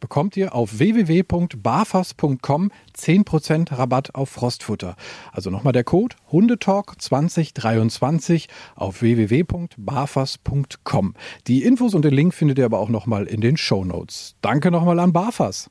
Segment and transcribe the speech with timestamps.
[0.00, 4.96] bekommt ihr auf www.barfas.com 10% Rabatt auf Frostfutter.
[5.32, 11.14] Also nochmal der Code Hundetalk 2023 auf www.barfas.com.
[11.46, 14.34] Die Infos und den Link findet ihr aber auch nochmal in den Show Notes.
[14.40, 15.70] Danke nochmal an Barfas.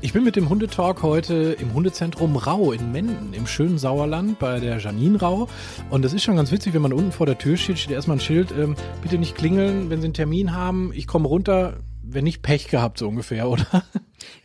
[0.00, 4.60] Ich bin mit dem Hundetalk heute im Hundezentrum Rau in Menden im schönen Sauerland bei
[4.60, 5.48] der Janine Rau.
[5.90, 8.18] Und das ist schon ganz witzig, wenn man unten vor der Tür steht, steht erstmal
[8.18, 10.92] ein Schild, ähm, bitte nicht klingeln, wenn Sie einen Termin haben.
[10.94, 11.78] Ich komme runter,
[12.12, 13.84] wenn nicht Pech gehabt, so ungefähr, oder?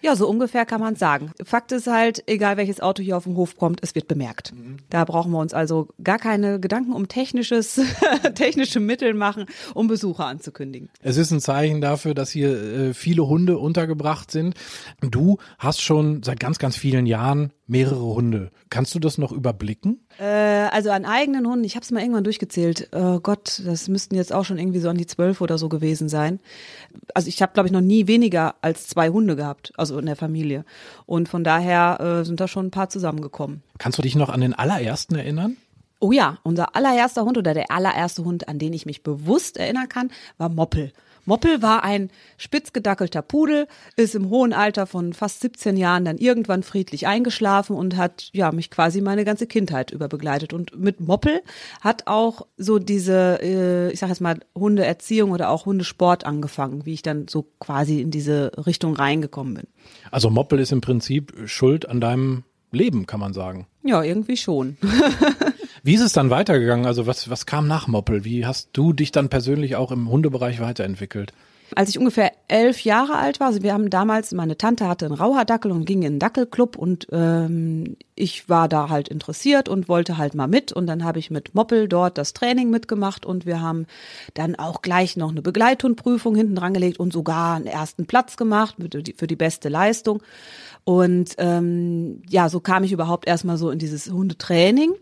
[0.02, 1.32] Ja, so ungefähr kann man sagen.
[1.44, 4.54] Fakt ist halt, egal welches Auto hier auf dem Hof kommt, es wird bemerkt.
[4.54, 4.78] Mhm.
[4.90, 7.80] Da brauchen wir uns also gar keine Gedanken um technisches,
[8.36, 10.90] technische Mittel machen, um Besucher anzukündigen.
[11.02, 14.56] Es ist ein Zeichen dafür, dass hier äh, viele Hunde untergebracht sind.
[15.02, 18.52] Du hast schon seit ganz, ganz vielen Jahren mehrere Hunde.
[18.70, 20.06] Kannst du das noch überblicken?
[20.20, 22.90] Äh, also an eigenen Hunden, ich habe es mal irgendwann durchgezählt.
[22.92, 26.10] Oh Gott, das müssten jetzt auch schon irgendwie so an die zwölf oder so gewesen
[26.10, 26.40] sein.
[27.14, 30.16] Also ich habe, glaube ich, noch nie weniger als zwei Hunde gehabt, also in der
[30.16, 30.66] Familie.
[31.06, 33.64] Und von daher äh, sind da schon ein paar zusammengekommen.
[33.78, 35.58] Kannst du dich noch an den allerersten erinnern?
[36.00, 39.88] Oh ja, unser allererster Hund oder der allererste Hund, an den ich mich bewusst erinnern
[39.88, 40.92] kann, war Moppel.
[41.26, 46.64] Moppel war ein spitzgedackelter Pudel, ist im hohen Alter von fast 17 Jahren dann irgendwann
[46.64, 50.54] friedlich eingeschlafen und hat ja mich quasi meine ganze Kindheit über begleitet.
[50.54, 51.42] Und mit Moppel
[51.82, 56.94] hat auch so diese, äh, ich sag jetzt mal, Hundeerziehung oder auch Hundesport angefangen, wie
[56.94, 59.68] ich dann so quasi in diese Richtung reingekommen bin.
[60.12, 63.68] Also Moppel ist im Prinzip schuld an deinem Leben, kann man sagen.
[63.84, 64.78] Ja, irgendwie schon.
[65.86, 66.86] Wie ist es dann weitergegangen?
[66.86, 68.24] Also was, was kam nach Moppel?
[68.24, 71.34] Wie hast du dich dann persönlich auch im Hundebereich weiterentwickelt?
[71.76, 75.16] Als ich ungefähr elf Jahre alt war, also wir haben damals, meine Tante hatte einen
[75.16, 80.18] Rauhardackel und ging in einen Dackelclub und ähm, ich war da halt interessiert und wollte
[80.18, 83.60] halt mal mit und dann habe ich mit Moppel dort das Training mitgemacht und wir
[83.60, 83.88] haben
[84.36, 88.76] dann auch gleich noch eine Begleithundprüfung hinten dran gelegt und sogar einen ersten Platz gemacht
[89.18, 90.22] für die beste Leistung.
[90.86, 94.94] Und ähm, ja, so kam ich überhaupt erstmal so in dieses Hundetraining.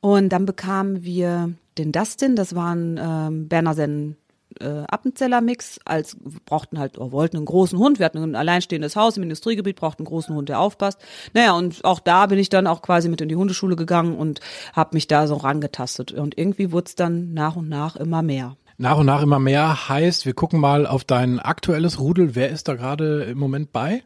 [0.00, 4.16] Und dann bekamen wir den Dustin, das war ein ähm, Berner Sennen
[4.58, 7.98] äh, Appenzeller Mix, als brauchten halt oder wollten einen großen Hund.
[7.98, 10.98] Wir hatten ein alleinstehendes Haus im Industriegebiet, brauchten einen großen Hund, der aufpasst.
[11.34, 14.40] Naja, und auch da bin ich dann auch quasi mit in die Hundeschule gegangen und
[14.72, 16.12] habe mich da so rangetastet.
[16.12, 18.56] Und irgendwie wurde es dann nach und nach immer mehr.
[18.78, 22.34] Nach und nach immer mehr heißt, wir gucken mal auf dein aktuelles Rudel.
[22.34, 24.02] Wer ist da gerade im Moment bei?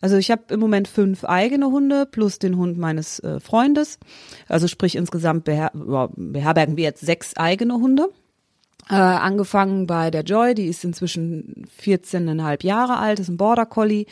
[0.00, 3.98] Also ich habe im Moment fünf eigene Hunde plus den Hund meines äh, Freundes.
[4.48, 8.08] Also sprich insgesamt beher beherbergen wir jetzt sechs eigene Hunde.
[8.90, 14.06] Äh, angefangen bei der Joy, die ist inzwischen 14,5 Jahre alt, ist ein Border Collie.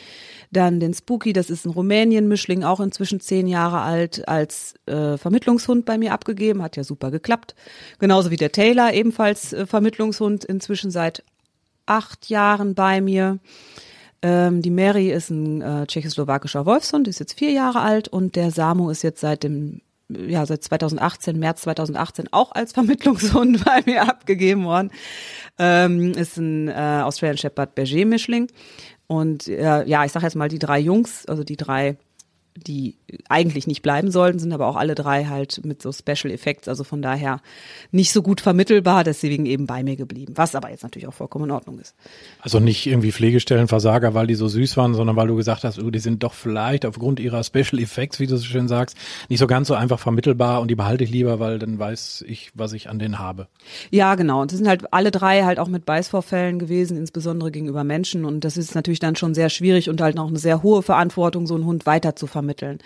[0.51, 5.83] Dann den Spooky, das ist ein Rumänien-Mischling, auch inzwischen zehn Jahre alt, als äh, Vermittlungshund
[5.83, 7.55] bei mir abgegeben, hat ja super geklappt.
[7.99, 11.25] Genauso wie der Taylor, ebenfalls äh, Vermittlungshund, inzwischen seit
[11.85, 13.39] acht Jahren bei mir.
[14.21, 18.51] Ähm, die Mary ist ein äh, tschechoslowakischer Wolfshund, ist jetzt vier Jahre alt und der
[18.51, 19.81] Samu ist jetzt seit dem
[20.11, 24.91] ja, seit 2018, März 2018 auch als Vermittlungshund bei mir abgegeben worden.
[25.59, 28.47] Ähm, ist ein äh, Australian Shepherd Berger Mischling.
[29.05, 31.97] Und äh, ja, ich sage jetzt mal die drei Jungs, also die drei
[32.57, 32.97] die
[33.27, 36.83] eigentlich nicht bleiben sollten, sind aber auch alle drei halt mit so Special Effects, also
[36.83, 37.41] von daher
[37.91, 41.45] nicht so gut vermittelbar, deswegen eben bei mir geblieben, was aber jetzt natürlich auch vollkommen
[41.45, 41.95] in Ordnung ist.
[42.41, 45.89] Also nicht irgendwie Pflegestellenversager, weil die so süß waren, sondern weil du gesagt hast, oh,
[45.89, 48.97] die sind doch vielleicht aufgrund ihrer Special Effects, wie du so schön sagst,
[49.29, 52.51] nicht so ganz so einfach vermittelbar und die behalte ich lieber, weil dann weiß ich,
[52.53, 53.47] was ich an denen habe.
[53.91, 54.41] Ja, genau.
[54.41, 58.43] Und das sind halt alle drei halt auch mit Beißvorfällen gewesen, insbesondere gegenüber Menschen und
[58.43, 61.55] das ist natürlich dann schon sehr schwierig und halt noch eine sehr hohe Verantwortung, so
[61.55, 62.79] einen Hund weiter zu vermitteln.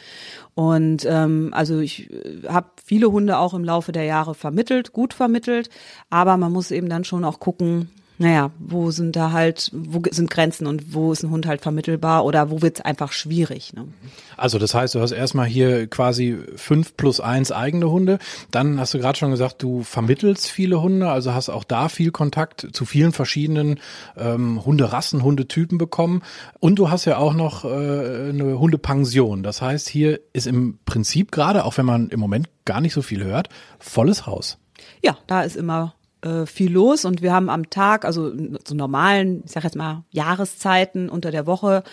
[0.55, 5.13] Und ähm, also ich äh, habe viele Hunde auch im Laufe der Jahre vermittelt, gut
[5.13, 5.69] vermittelt,
[6.09, 7.89] aber man muss eben dann schon auch gucken,
[8.19, 12.25] naja, wo sind da halt, wo sind Grenzen und wo ist ein Hund halt vermittelbar
[12.25, 13.73] oder wo wird es einfach schwierig.
[13.73, 13.87] Ne?
[14.37, 18.19] Also das heißt, du hast erstmal hier quasi fünf plus eins eigene Hunde.
[18.51, 22.11] Dann hast du gerade schon gesagt, du vermittelst viele Hunde, also hast auch da viel
[22.11, 23.79] Kontakt zu vielen verschiedenen
[24.15, 26.21] ähm, Hunderassen, Hundetypen bekommen.
[26.59, 29.41] Und du hast ja auch noch äh, eine Hundepension.
[29.41, 33.01] Das heißt, hier ist im Prinzip gerade, auch wenn man im Moment gar nicht so
[33.01, 33.49] viel hört,
[33.79, 34.59] volles Haus.
[35.01, 38.31] Ja, da ist immer äh, viel los und wir haben am Tag, also
[38.63, 41.83] zu normalen, ich sag jetzt mal Jahreszeiten unter der Woche,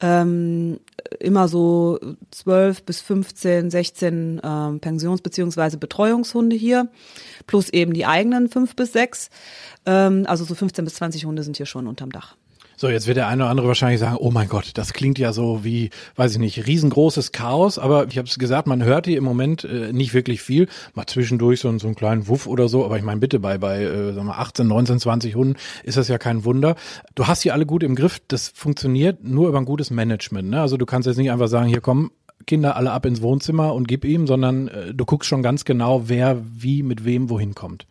[0.00, 0.80] ähm,
[1.20, 1.98] immer so
[2.30, 6.88] 12 bis 15, 16 ähm, Pensions- beziehungsweise Betreuungshunde hier,
[7.46, 9.30] plus eben die eigenen fünf bis sechs.
[9.86, 12.36] Ähm, also so 15 bis 20 Hunde sind hier schon unterm Dach.
[12.76, 15.32] So, jetzt wird der eine oder andere wahrscheinlich sagen, oh mein Gott, das klingt ja
[15.32, 19.16] so wie, weiß ich nicht, riesengroßes Chaos, aber ich habe es gesagt, man hört hier
[19.16, 22.84] im Moment äh, nicht wirklich viel, mal zwischendurch so, so einen kleinen Wuff oder so,
[22.84, 26.08] aber ich meine bitte, bei, bei äh, sagen wir 18, 19, 20 Hunden ist das
[26.08, 26.74] ja kein Wunder.
[27.14, 30.50] Du hast sie alle gut im Griff, das funktioniert nur über ein gutes Management.
[30.50, 30.60] Ne?
[30.60, 32.10] Also du kannst jetzt nicht einfach sagen, hier komm,
[32.46, 36.08] Kinder alle ab ins Wohnzimmer und gib ihm, sondern äh, du guckst schon ganz genau,
[36.08, 37.86] wer wie mit wem wohin kommt.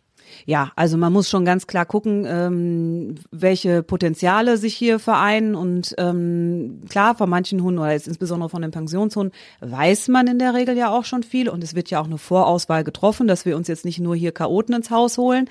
[0.46, 5.54] Ja, also man muss schon ganz klar gucken, ähm, welche Potenziale sich hier vereinen.
[5.54, 10.38] Und ähm, klar, von manchen Hunden oder jetzt insbesondere von den Pensionshunden weiß man in
[10.38, 11.48] der Regel ja auch schon viel.
[11.48, 14.32] Und es wird ja auch eine Vorauswahl getroffen, dass wir uns jetzt nicht nur hier
[14.32, 15.48] Chaoten ins Haus holen.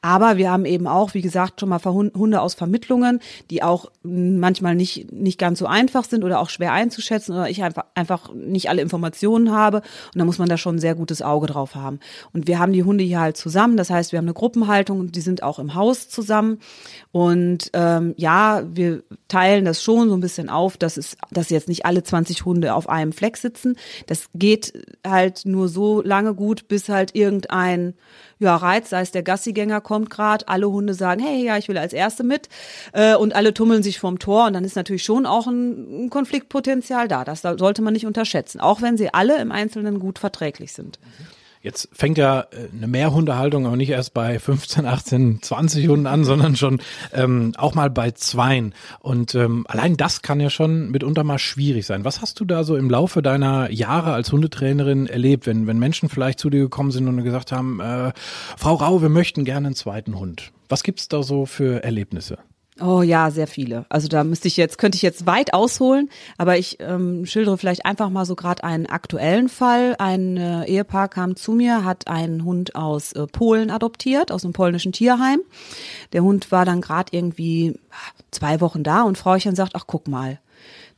[0.00, 3.20] Aber wir haben eben auch, wie gesagt, schon mal Hunde aus Vermittlungen,
[3.50, 7.64] die auch manchmal nicht, nicht ganz so einfach sind oder auch schwer einzuschätzen oder ich
[7.64, 9.78] einfach, einfach nicht alle Informationen habe.
[9.78, 11.98] Und da muss man da schon ein sehr gutes Auge drauf haben.
[12.32, 13.76] Und wir haben die Hunde hier halt zusammen.
[13.76, 16.60] Das heißt, wir haben eine Gruppenhaltung und die sind auch im Haus zusammen.
[17.10, 21.68] Und ähm, ja, wir teilen das schon so ein bisschen auf, dass es, dass jetzt
[21.68, 23.76] nicht alle 20 Hunde auf einem Fleck sitzen.
[24.06, 24.72] Das geht
[25.04, 27.94] halt nur so lange gut, bis halt irgendein
[28.38, 31.78] ja, Reiz, sei es der Gassigänger kommt gerade, alle Hunde sagen, hey, ja, ich will
[31.78, 32.48] als Erste mit
[32.92, 36.10] äh, und alle tummeln sich vom Tor und dann ist natürlich schon auch ein, ein
[36.10, 37.24] Konfliktpotenzial da.
[37.24, 40.98] Das sollte man nicht unterschätzen, auch wenn sie alle im Einzelnen gut verträglich sind.
[41.00, 41.35] Mhm.
[41.66, 46.22] Jetzt fängt ja äh, eine Mehrhundehaltung aber nicht erst bei 15, 18, 20 Hunden an,
[46.24, 46.80] sondern schon
[47.12, 48.72] ähm, auch mal bei Zweien.
[49.00, 52.04] Und ähm, allein das kann ja schon mitunter mal schwierig sein.
[52.04, 56.08] Was hast du da so im Laufe deiner Jahre als Hundetrainerin erlebt, wenn, wenn Menschen
[56.08, 58.12] vielleicht zu dir gekommen sind und gesagt haben, äh,
[58.56, 60.52] Frau Rau, wir möchten gerne einen zweiten Hund.
[60.68, 62.38] Was gibt's da so für Erlebnisse?
[62.78, 63.86] Oh ja, sehr viele.
[63.88, 67.86] Also da müsste ich jetzt, könnte ich jetzt weit ausholen, aber ich ähm, schildere vielleicht
[67.86, 69.96] einfach mal so gerade einen aktuellen Fall.
[69.98, 74.52] Ein äh, Ehepaar kam zu mir, hat einen Hund aus äh, Polen adoptiert, aus einem
[74.52, 75.40] polnischen Tierheim.
[76.12, 77.80] Der Hund war dann gerade irgendwie
[78.30, 80.38] zwei Wochen da und Frauchen sagt, ach guck mal,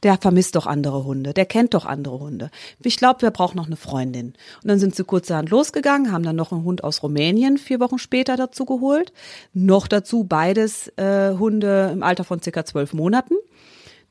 [0.03, 2.51] der vermisst doch andere Hunde, der kennt doch andere Hunde.
[2.83, 4.35] Ich glaube, wir brauchen noch eine Freundin.
[4.63, 7.99] Und dann sind sie kurzerhand losgegangen, haben dann noch einen Hund aus Rumänien vier Wochen
[7.99, 9.13] später dazu geholt.
[9.53, 13.35] Noch dazu beides äh, Hunde im Alter von circa zwölf Monaten.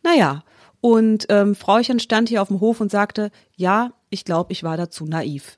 [0.04, 0.44] Naja,
[0.82, 4.78] und ähm, Frauchen stand hier auf dem Hof und sagte, ja, ich glaube, ich war
[4.78, 5.58] dazu naiv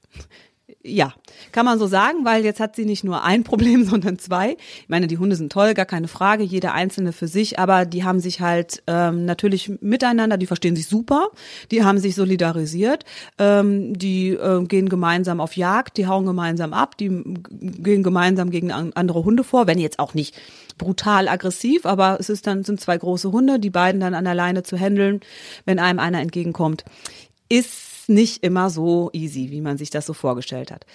[0.82, 1.14] ja,
[1.52, 4.56] kann man so sagen, weil jetzt hat sie nicht nur ein Problem, sondern zwei.
[4.82, 8.04] Ich meine, die Hunde sind toll, gar keine Frage, jeder einzelne für sich, aber die
[8.04, 11.30] haben sich halt ähm, natürlich miteinander, die verstehen sich super,
[11.72, 13.04] die haben sich solidarisiert,
[13.38, 17.10] ähm, die äh, gehen gemeinsam auf Jagd, die hauen gemeinsam ab, die
[17.50, 20.36] gehen gemeinsam gegen andere Hunde vor, wenn jetzt auch nicht
[20.78, 24.34] brutal aggressiv, aber es ist dann sind zwei große Hunde, die beiden dann an der
[24.34, 25.20] Leine zu handeln,
[25.66, 26.86] wenn einem einer entgegenkommt,
[27.50, 30.86] ist nicht immer so easy, wie man sich das so vorgestellt hat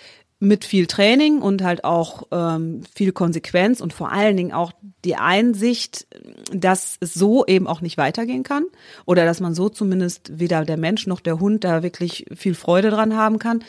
[0.45, 4.73] mit viel Training und halt auch ähm, viel Konsequenz und vor allen Dingen auch
[5.05, 6.07] die Einsicht,
[6.53, 8.65] dass es so eben auch nicht weitergehen kann
[9.07, 12.91] oder dass man so zumindest weder der Mensch noch der Hund da wirklich viel Freude
[12.91, 13.65] dran haben kann,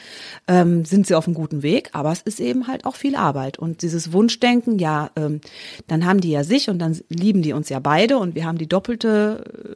[0.47, 1.89] ähm, sind sie auf einem guten Weg.
[1.93, 5.41] Aber es ist eben halt auch viel Arbeit und dieses Wunschdenken, ja, ähm,
[5.87, 8.57] dann haben die ja sich und dann lieben die uns ja beide und wir haben
[8.57, 9.75] die doppelte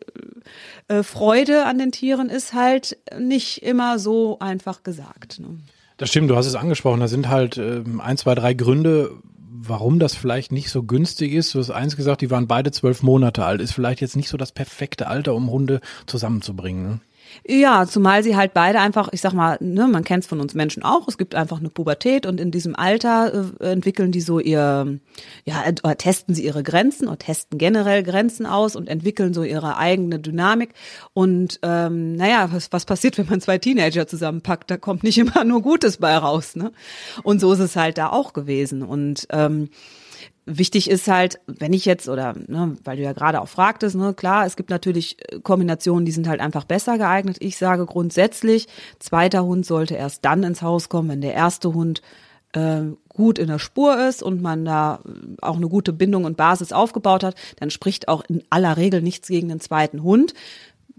[0.87, 5.39] äh, Freude an den Tieren, ist halt nicht immer so einfach gesagt.
[5.39, 5.57] Ne?
[5.97, 6.99] Das stimmt, du hast es angesprochen.
[6.99, 9.11] Da sind halt äh, ein, zwei, drei Gründe,
[9.51, 11.53] warum das vielleicht nicht so günstig ist.
[11.53, 13.61] Du hast eins gesagt, die waren beide zwölf Monate alt.
[13.61, 16.83] Ist vielleicht jetzt nicht so das perfekte Alter, um Hunde zusammenzubringen.
[16.83, 16.99] Ne?
[17.47, 20.53] Ja, zumal sie halt beide einfach, ich sag mal, ne, man kennt es von uns
[20.53, 24.39] Menschen auch, es gibt einfach eine Pubertät und in diesem Alter äh, entwickeln die so
[24.39, 24.99] ihr,
[25.45, 29.77] ja, oder testen sie ihre Grenzen oder testen generell Grenzen aus und entwickeln so ihre
[29.77, 30.73] eigene Dynamik.
[31.13, 34.69] Und ähm, naja, was, was passiert, wenn man zwei Teenager zusammenpackt?
[34.69, 36.71] Da kommt nicht immer nur Gutes bei raus, ne?
[37.23, 38.83] Und so ist es halt da auch gewesen.
[38.83, 39.69] Und ähm,
[40.51, 44.15] Wichtig ist halt, wenn ich jetzt, oder ne, weil du ja gerade auch fragtest, ne,
[44.15, 47.37] klar, es gibt natürlich äh, Kombinationen, die sind halt einfach besser geeignet.
[47.39, 52.01] Ich sage grundsätzlich, zweiter Hund sollte erst dann ins Haus kommen, wenn der erste Hund
[52.53, 55.01] äh, gut in der Spur ist und man da
[55.41, 59.27] auch eine gute Bindung und Basis aufgebaut hat, dann spricht auch in aller Regel nichts
[59.27, 60.33] gegen den zweiten Hund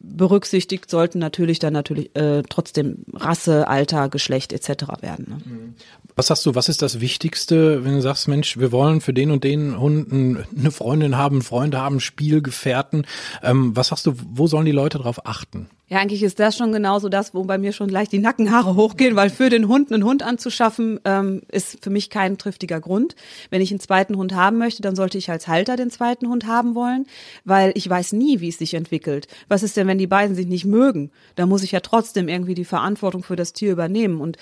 [0.03, 4.85] berücksichtigt sollten natürlich dann natürlich äh, trotzdem Rasse, Alter, Geschlecht etc.
[5.01, 5.27] werden.
[5.29, 5.39] Ne?
[5.45, 5.75] Mhm.
[6.17, 9.31] Was sagst du, was ist das Wichtigste, wenn du sagst, Mensch, wir wollen für den
[9.31, 13.07] und den Hunden eine Freundin haben, Freunde haben, Spielgefährten.
[13.43, 15.69] Ähm, was sagst du, wo sollen die Leute darauf achten?
[15.91, 19.17] Ja, eigentlich ist das schon genauso das, wo bei mir schon gleich die Nackenhaare hochgehen,
[19.17, 23.17] weil für den Hund einen Hund anzuschaffen, ähm, ist für mich kein triftiger Grund.
[23.51, 26.47] Wenn ich einen zweiten Hund haben möchte, dann sollte ich als Halter den zweiten Hund
[26.47, 27.07] haben wollen,
[27.45, 29.27] weil ich weiß nie, wie es sich entwickelt.
[29.49, 31.11] Was ist denn, wenn die beiden sich nicht mögen?
[31.35, 34.21] Da muss ich ja trotzdem irgendwie die Verantwortung für das Tier übernehmen.
[34.21, 34.37] Und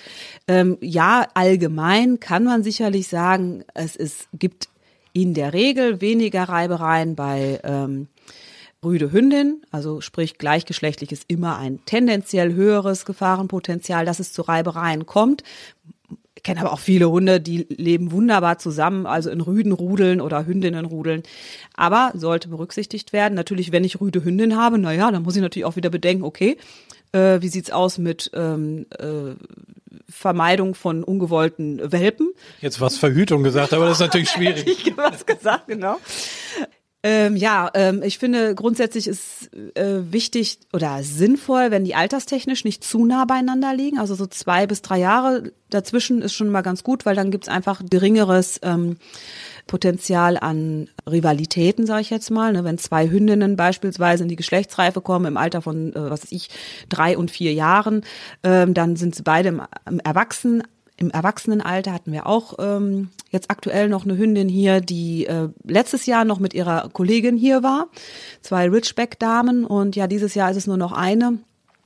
[0.47, 4.69] ähm, ja, allgemein kann man sicherlich sagen, es ist, gibt
[5.11, 8.07] in der Regel weniger Reibereien bei ähm,
[8.79, 15.05] Brüde Hündin, also sprich gleichgeschlechtlich ist immer ein tendenziell höheres Gefahrenpotenzial, dass es zu Reibereien
[15.05, 15.43] kommt.
[16.39, 21.23] Ich kenne aber auch viele Hunde, die leben wunderbar zusammen, also in Rüdenrudeln oder Hündinnenrudeln.
[21.75, 23.35] Aber sollte berücksichtigt werden.
[23.35, 26.23] Natürlich, wenn ich Rüde Hündin habe, na ja, dann muss ich natürlich auch wieder bedenken,
[26.23, 26.55] okay,
[27.11, 29.35] äh, wie sieht's aus mit ähm, äh,
[30.07, 32.31] Vermeidung von ungewollten Welpen?
[32.61, 34.65] Jetzt was Verhütung gesagt, aber das ist natürlich schwierig.
[34.65, 35.97] ich was gesagt, genau.
[37.01, 42.83] Ähm, ja, ähm, ich finde grundsätzlich ist äh, wichtig oder sinnvoll, wenn die alterstechnisch nicht
[42.83, 43.99] zu nah beieinander liegen.
[43.99, 47.47] Also so zwei bis drei Jahre dazwischen ist schon mal ganz gut, weil dann gibt's
[47.47, 48.97] einfach geringeres ähm,
[49.65, 52.51] Potenzial an Rivalitäten, sage ich jetzt mal.
[52.51, 52.65] Ne?
[52.65, 56.49] Wenn zwei Hündinnen beispielsweise in die Geschlechtsreife kommen im Alter von, äh, was weiß ich,
[56.89, 58.03] drei und vier Jahren,
[58.43, 60.63] ähm, dann sind sie beide im, im Erwachsenen
[60.99, 66.05] im Erwachsenenalter hatten wir auch ähm, jetzt aktuell noch eine Hündin hier, die äh, letztes
[66.05, 67.87] Jahr noch mit ihrer Kollegin hier war.
[68.41, 71.39] Zwei Ridgeback-Damen und ja, dieses Jahr ist es nur noch eine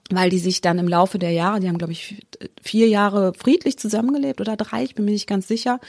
[0.09, 2.25] weil die sich dann im Laufe der Jahre, die haben glaube ich
[2.61, 5.79] vier Jahre friedlich zusammengelebt oder drei, ich bin mir nicht ganz sicher,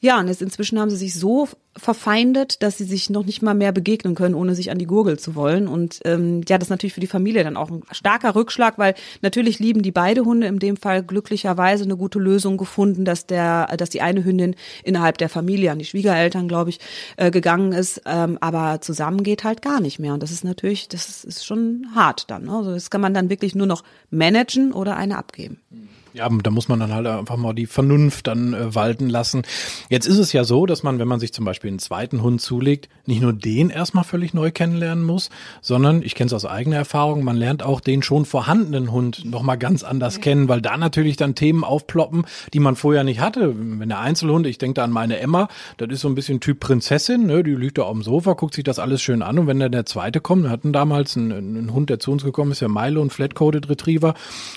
[0.00, 3.54] ja, und jetzt inzwischen haben sie sich so verfeindet, dass sie sich noch nicht mal
[3.54, 5.68] mehr begegnen können, ohne sich an die Gurgel zu wollen.
[5.68, 8.94] Und ähm, ja, das ist natürlich für die Familie dann auch ein starker Rückschlag, weil
[9.22, 13.68] natürlich lieben die beide Hunde in dem Fall glücklicherweise eine gute Lösung gefunden, dass der,
[13.78, 16.78] dass die eine Hündin innerhalb der Familie an die Schwiegereltern, glaube ich,
[17.16, 20.12] äh, gegangen ist, ähm, aber zusammen geht halt gar nicht mehr.
[20.12, 22.44] Und das ist natürlich, das ist, ist schon hart dann.
[22.44, 22.52] Ne?
[22.52, 25.60] Also das kann man dann wirklich nur noch managen oder eine abgeben.
[25.70, 25.91] Mhm.
[26.14, 29.42] Ja, da muss man dann halt einfach mal die Vernunft dann äh, walten lassen.
[29.88, 32.42] Jetzt ist es ja so, dass man, wenn man sich zum Beispiel einen zweiten Hund
[32.42, 35.30] zulegt, nicht nur den erstmal völlig neu kennenlernen muss,
[35.62, 39.56] sondern, ich kenne es aus eigener Erfahrung, man lernt auch den schon vorhandenen Hund nochmal
[39.56, 43.54] ganz anders kennen, weil da natürlich dann Themen aufploppen, die man vorher nicht hatte.
[43.56, 46.60] Wenn der Einzelhund, ich denke da an meine Emma, das ist so ein bisschen Typ
[46.60, 47.42] Prinzessin, ne?
[47.42, 49.72] die liegt da auf dem Sofa, guckt sich das alles schön an und wenn dann
[49.72, 52.68] der zweite kommt, wir hatten damals einen, einen Hund, der zu uns gekommen ist, ja
[52.68, 54.12] Milo, ein Flat-Coded Retriever,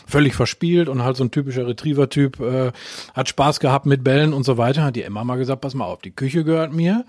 [0.05, 2.71] völlig verspielt und halt so ein Typ typischer Retriever-Typ, äh,
[3.13, 4.83] hat Spaß gehabt mit Bällen und so weiter.
[4.83, 7.05] Hat die Emma mal gesagt, pass mal auf, die Küche gehört mir,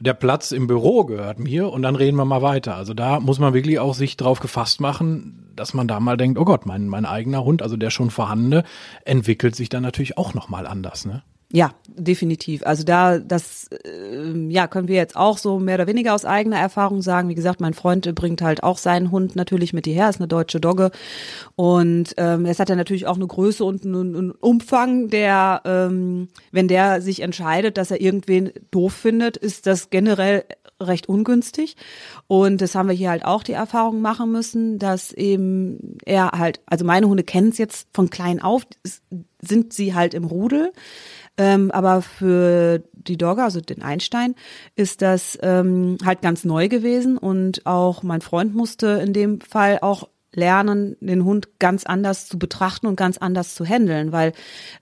[0.00, 2.74] der Platz im Büro gehört mir und dann reden wir mal weiter.
[2.74, 6.38] Also da muss man wirklich auch sich drauf gefasst machen, dass man da mal denkt,
[6.38, 8.64] oh Gott, mein, mein eigener Hund, also der schon vorhandene,
[9.04, 11.22] entwickelt sich dann natürlich auch nochmal anders, ne?
[11.52, 12.66] Ja, definitiv.
[12.66, 16.58] Also da, das, äh, ja, können wir jetzt auch so mehr oder weniger aus eigener
[16.58, 17.28] Erfahrung sagen.
[17.28, 20.60] Wie gesagt, mein Freund bringt halt auch seinen Hund natürlich mit hierher, ist eine deutsche
[20.60, 20.90] Dogge.
[21.54, 26.28] Und ähm, es hat ja natürlich auch eine Größe und einen, einen Umfang, der, ähm,
[26.50, 30.44] wenn der sich entscheidet, dass er irgendwen doof findet, ist das generell
[30.80, 31.76] recht ungünstig.
[32.26, 36.60] Und das haben wir hier halt auch die Erfahrung machen müssen, dass eben er halt,
[36.66, 38.66] also meine Hunde kennen es jetzt von klein auf,
[39.40, 40.72] sind sie halt im Rudel.
[41.38, 44.34] Ähm, aber für die Dogger, also den Einstein,
[44.74, 47.18] ist das ähm, halt ganz neu gewesen.
[47.18, 52.38] Und auch mein Freund musste in dem Fall auch lernen, den Hund ganz anders zu
[52.38, 54.32] betrachten und ganz anders zu handeln, weil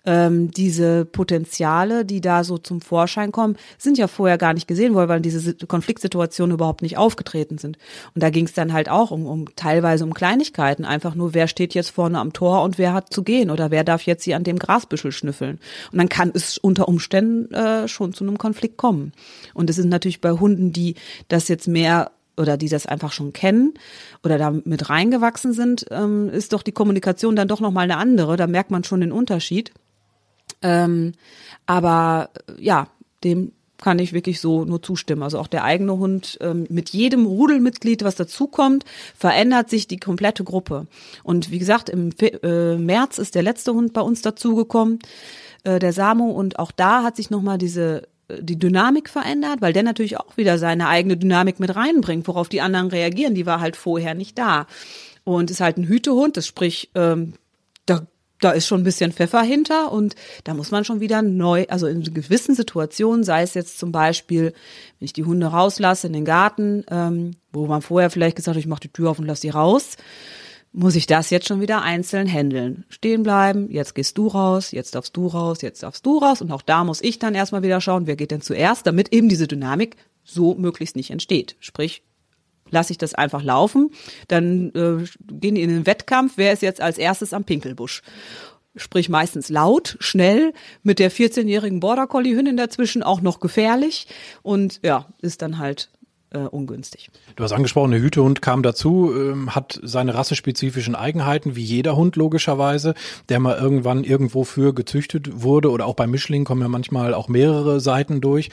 [0.04, 4.94] ähm, diese Potenziale, die da so zum Vorschein kommen, sind ja vorher gar nicht gesehen
[4.94, 7.78] worden, weil diese Konfliktsituationen überhaupt nicht aufgetreten sind.
[8.14, 11.49] Und da ging es dann halt auch um, um teilweise um Kleinigkeiten, einfach nur, wer
[11.49, 14.37] steht jetzt vorne am Tor und wer hat zu gehen oder wer darf jetzt hier
[14.37, 15.61] an dem Grasbüschel schnüffeln.
[15.92, 19.12] Und dann kann es unter Umständen äh, schon zu einem Konflikt kommen.
[19.54, 20.96] Und es ist natürlich bei Hunden, die
[21.28, 23.75] das jetzt mehr oder die das einfach schon kennen
[24.23, 28.37] oder da mit reingewachsen sind, ähm, ist doch die Kommunikation dann doch nochmal eine andere.
[28.37, 29.73] Da merkt man schon den Unterschied.
[30.62, 31.12] Ähm,
[31.67, 32.88] aber äh, ja,
[33.23, 35.23] dem kann ich wirklich so nur zustimmen.
[35.23, 38.85] Also auch der eigene Hund ähm, mit jedem Rudelmitglied, was dazukommt,
[39.17, 40.87] verändert sich die komplette Gruppe.
[41.23, 45.00] Und wie gesagt, im äh, März ist der letzte Hund bei uns dazugekommen,
[45.64, 49.83] äh, der Samo, und auch da hat sich nochmal diese die Dynamik verändert, weil der
[49.83, 53.35] natürlich auch wieder seine eigene Dynamik mit reinbringt, worauf die anderen reagieren.
[53.35, 54.66] Die war halt vorher nicht da.
[55.25, 57.35] Und ist halt ein Hütehund, das sprich, ähm,
[57.87, 58.07] da
[58.40, 61.87] da ist schon ein bisschen Pfeffer hinter und da muss man schon wieder neu, also
[61.87, 64.52] in gewissen Situationen, sei es jetzt zum Beispiel,
[64.99, 68.61] wenn ich die Hunde rauslasse in den Garten, ähm, wo man vorher vielleicht gesagt hat,
[68.61, 69.97] ich mache die Tür auf und lasse sie raus,
[70.75, 72.85] muss ich das jetzt schon wieder einzeln handeln.
[72.88, 76.50] Stehen bleiben, jetzt gehst du raus, jetzt darfst du raus, jetzt darfst du raus und
[76.50, 79.47] auch da muss ich dann erstmal wieder schauen, wer geht denn zuerst, damit eben diese
[79.47, 81.54] Dynamik so möglichst nicht entsteht.
[81.61, 82.02] Sprich,
[82.71, 83.93] lasse ich das einfach laufen,
[84.26, 88.02] dann äh, gehen die in den Wettkampf, wer ist jetzt als erstes am Pinkelbusch.
[88.75, 90.52] Sprich meistens laut, schnell,
[90.83, 94.09] mit der 14-jährigen Border Collie Hündin dazwischen auch noch gefährlich
[94.43, 95.90] und ja, ist dann halt
[96.35, 97.11] äh, ungünstig.
[97.37, 102.17] Du hast angesprochen, der Hütehund kam dazu, ähm, hat seine rassespezifischen Eigenheiten, wie jeder Hund
[102.17, 102.95] logischerweise,
[103.29, 107.29] der mal irgendwann irgendwo für gezüchtet wurde oder auch bei Mischlingen kommen ja manchmal auch
[107.29, 108.50] mehrere Seiten durch.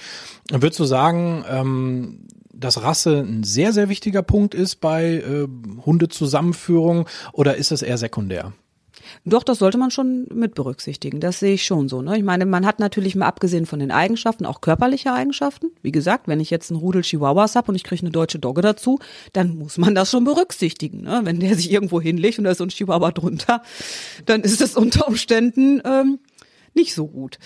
[0.50, 5.48] Würdest du sagen, ähm, dass Rasse ein sehr, sehr wichtiger Punkt ist bei äh,
[5.86, 8.54] Hundezusammenführung oder ist es eher sekundär?
[9.26, 11.20] Doch, das sollte man schon mit berücksichtigen.
[11.20, 12.02] Das sehe ich schon so.
[12.02, 12.18] Ne?
[12.18, 15.72] Ich meine, man hat natürlich mal abgesehen von den Eigenschaften auch körperliche Eigenschaften.
[15.82, 18.62] Wie gesagt, wenn ich jetzt einen Rudel Chihuahuas habe und ich kriege eine deutsche Dogge
[18.62, 19.00] dazu,
[19.34, 21.02] dann muss man das schon berücksichtigen.
[21.02, 21.22] Ne?
[21.24, 23.62] Wenn der sich irgendwo hinlegt und da ist so ein Chihuahua drunter,
[24.26, 26.20] dann ist es unter Umständen ähm,
[26.74, 27.38] nicht so gut.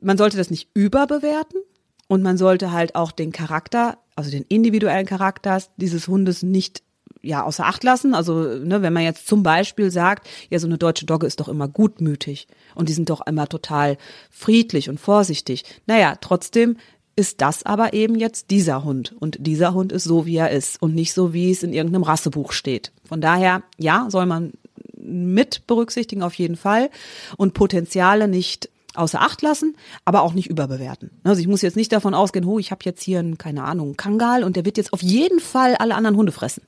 [0.00, 1.60] Man sollte das nicht überbewerten
[2.08, 6.82] und man sollte halt auch den Charakter, also den individuellen Charakter dieses Hundes nicht
[7.22, 8.14] ja außer Acht lassen.
[8.14, 11.48] Also ne, wenn man jetzt zum Beispiel sagt, ja so eine deutsche Dogge ist doch
[11.48, 13.96] immer gutmütig und die sind doch immer total
[14.30, 15.64] friedlich und vorsichtig.
[15.86, 16.76] Naja, trotzdem
[17.16, 20.80] ist das aber eben jetzt dieser Hund und dieser Hund ist so wie er ist
[20.80, 22.92] und nicht so wie es in irgendeinem Rassebuch steht.
[23.04, 24.52] Von daher ja soll man
[24.96, 26.90] mit berücksichtigen auf jeden Fall
[27.36, 31.10] und Potenziale nicht außer Acht lassen, aber auch nicht überbewerten.
[31.24, 33.96] Also ich muss jetzt nicht davon ausgehen, oh, ich habe jetzt hier einen, keine Ahnung,
[33.96, 36.62] Kangal und der wird jetzt auf jeden Fall alle anderen Hunde fressen.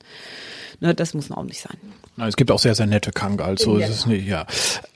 [0.79, 1.77] Ne, das muss auch nicht sein.
[2.17, 4.45] Es gibt auch sehr, sehr nette Kangals, so ist es nicht, ja.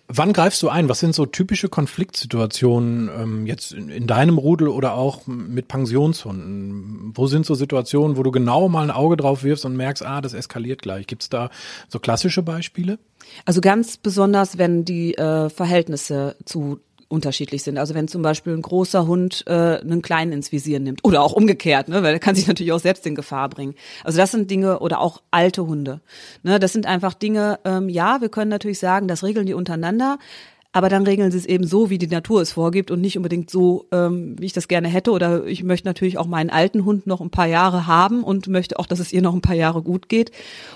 [0.08, 0.88] Wann greifst du ein?
[0.88, 7.12] Was sind so typische Konfliktsituationen ähm, jetzt in, in, deinem Rudel oder auch mit Pensionshunden?
[7.16, 10.22] Wo sind so Situationen, wo du genau mal ein Auge drauf wirfst und merkst, ah,
[10.22, 11.08] das eskaliert gleich?
[11.08, 11.50] Gibt es da
[11.88, 13.00] so klassische Beispiele?
[13.46, 17.78] Also ganz besonders, wenn die äh, Verhältnisse zu unterschiedlich sind.
[17.78, 21.34] Also wenn zum Beispiel ein großer Hund äh, einen kleinen ins Visier nimmt oder auch
[21.34, 23.76] umgekehrt, ne, weil er kann sich natürlich auch selbst in Gefahr bringen.
[24.04, 26.02] Also das sind Dinge oder auch alte Hunde.
[26.44, 27.60] Ne, das sind einfach Dinge.
[27.64, 30.18] Ähm, ja, wir können natürlich sagen, das regeln die untereinander.
[30.76, 33.50] Aber dann regeln sie es eben so, wie die Natur es vorgibt und nicht unbedingt
[33.50, 35.12] so, ähm, wie ich das gerne hätte.
[35.12, 38.78] Oder ich möchte natürlich auch meinen alten Hund noch ein paar Jahre haben und möchte
[38.78, 40.32] auch, dass es ihr noch ein paar Jahre gut geht.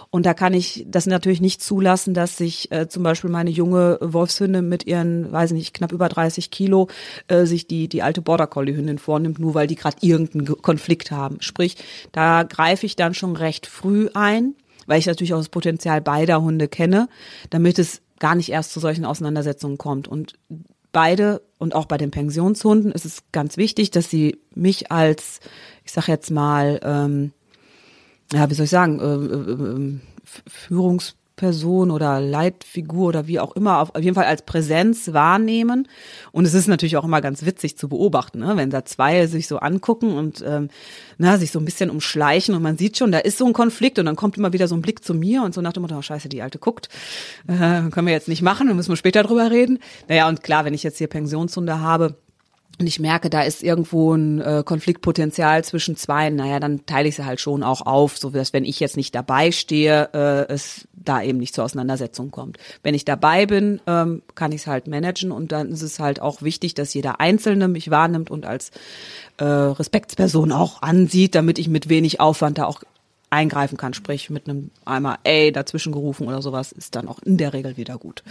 [0.10, 3.98] Und da kann ich das natürlich nicht zulassen, dass sich äh, zum Beispiel meine junge
[4.00, 6.88] Wolfshündin mit ihren, weiß nicht, knapp über 30 Kilo
[7.28, 11.12] äh, sich die, die alte Border Collie Hündin vornimmt, nur weil die gerade irgendeinen Konflikt
[11.12, 11.42] haben.
[11.42, 11.76] Sprich,
[12.14, 14.56] da greife ich dann schon recht früh ein
[14.90, 17.10] weil ich natürlich auch das Potenzial beider Hunde kenne,
[17.52, 20.08] damit es gar nicht erst zu solchen Auseinandersetzungen kommt.
[20.08, 20.38] Und
[20.92, 25.40] beide und auch bei den Pensionshunden ist es ganz wichtig, dass sie mich als,
[25.86, 27.32] ich sag jetzt mal, ähm,
[28.32, 30.00] ja, wie soll ich sagen, äh, äh, äh
[30.48, 35.88] Führungs Person oder Leitfigur oder wie auch immer, auf jeden Fall als Präsenz wahrnehmen.
[36.34, 38.58] Und es ist natürlich auch immer ganz witzig zu beobachten, ne?
[38.58, 40.68] wenn da zwei sich so angucken und ähm,
[41.18, 44.00] na, sich so ein bisschen umschleichen und man sieht schon, da ist so ein Konflikt
[44.00, 45.98] und dann kommt immer wieder so ein Blick zu mir und so nach dem Motto,
[45.98, 46.90] oh, scheiße, die Alte guckt,
[47.48, 49.80] äh, können wir jetzt nicht machen, dann müssen wir später drüber reden.
[50.10, 52.18] Naja, und klar, wenn ich jetzt hier Pensionshunde habe,
[52.80, 57.18] und ich merke, da ist irgendwo ein äh, Konfliktpotenzial zwischen zwei, naja, dann teile ich
[57.18, 60.88] sie halt schon auch auf, so dass wenn ich jetzt nicht dabei stehe, äh, es
[60.94, 62.58] da eben nicht zur Auseinandersetzung kommt.
[62.82, 66.22] Wenn ich dabei bin, ähm, kann ich es halt managen und dann ist es halt
[66.22, 68.72] auch wichtig, dass jeder Einzelne mich wahrnimmt und als
[69.38, 72.82] äh, Respektsperson auch ansieht, damit ich mit wenig Aufwand da auch
[73.30, 77.38] eingreifen kann, sprich mit einem einmal ey dazwischen gerufen oder sowas, ist dann auch in
[77.38, 78.24] der Regel wieder gut.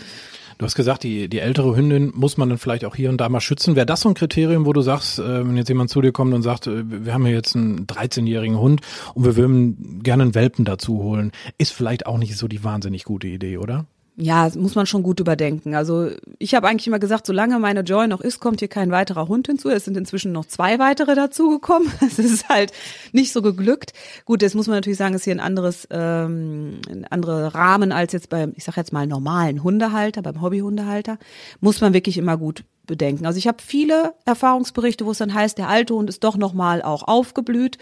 [0.59, 3.29] Du hast gesagt, die, die ältere Hündin muss man dann vielleicht auch hier und da
[3.29, 3.77] mal schützen.
[3.77, 6.35] Wäre das so ein Kriterium, wo du sagst, äh, wenn jetzt jemand zu dir kommt
[6.35, 8.81] und sagt, äh, wir haben hier jetzt einen 13-jährigen Hund
[9.15, 13.05] und wir würden gerne einen Welpen dazu holen, ist vielleicht auch nicht so die wahnsinnig
[13.05, 13.87] gute Idee, oder?
[14.21, 15.77] Ja, muss man schon gut überdenken.
[15.77, 19.29] Also ich habe eigentlich immer gesagt, solange meine Joy noch ist, kommt hier kein weiterer
[19.29, 19.69] Hund hinzu.
[19.71, 21.89] Es sind inzwischen noch zwei weitere dazugekommen.
[22.01, 22.73] Es ist halt
[23.13, 23.93] nicht so geglückt.
[24.25, 28.13] Gut, jetzt muss man natürlich sagen, ist hier ein anderes, ähm, ein anderer Rahmen als
[28.13, 31.19] jetzt beim, ich sag jetzt mal normalen Hundehalter, beim Hobbyhundehalter.
[31.61, 33.25] Muss man wirklich immer gut bedenken.
[33.25, 36.55] Also ich habe viele Erfahrungsberichte, wo es dann heißt, der alte Hund ist doch noch
[36.55, 37.79] mal auch aufgeblüht.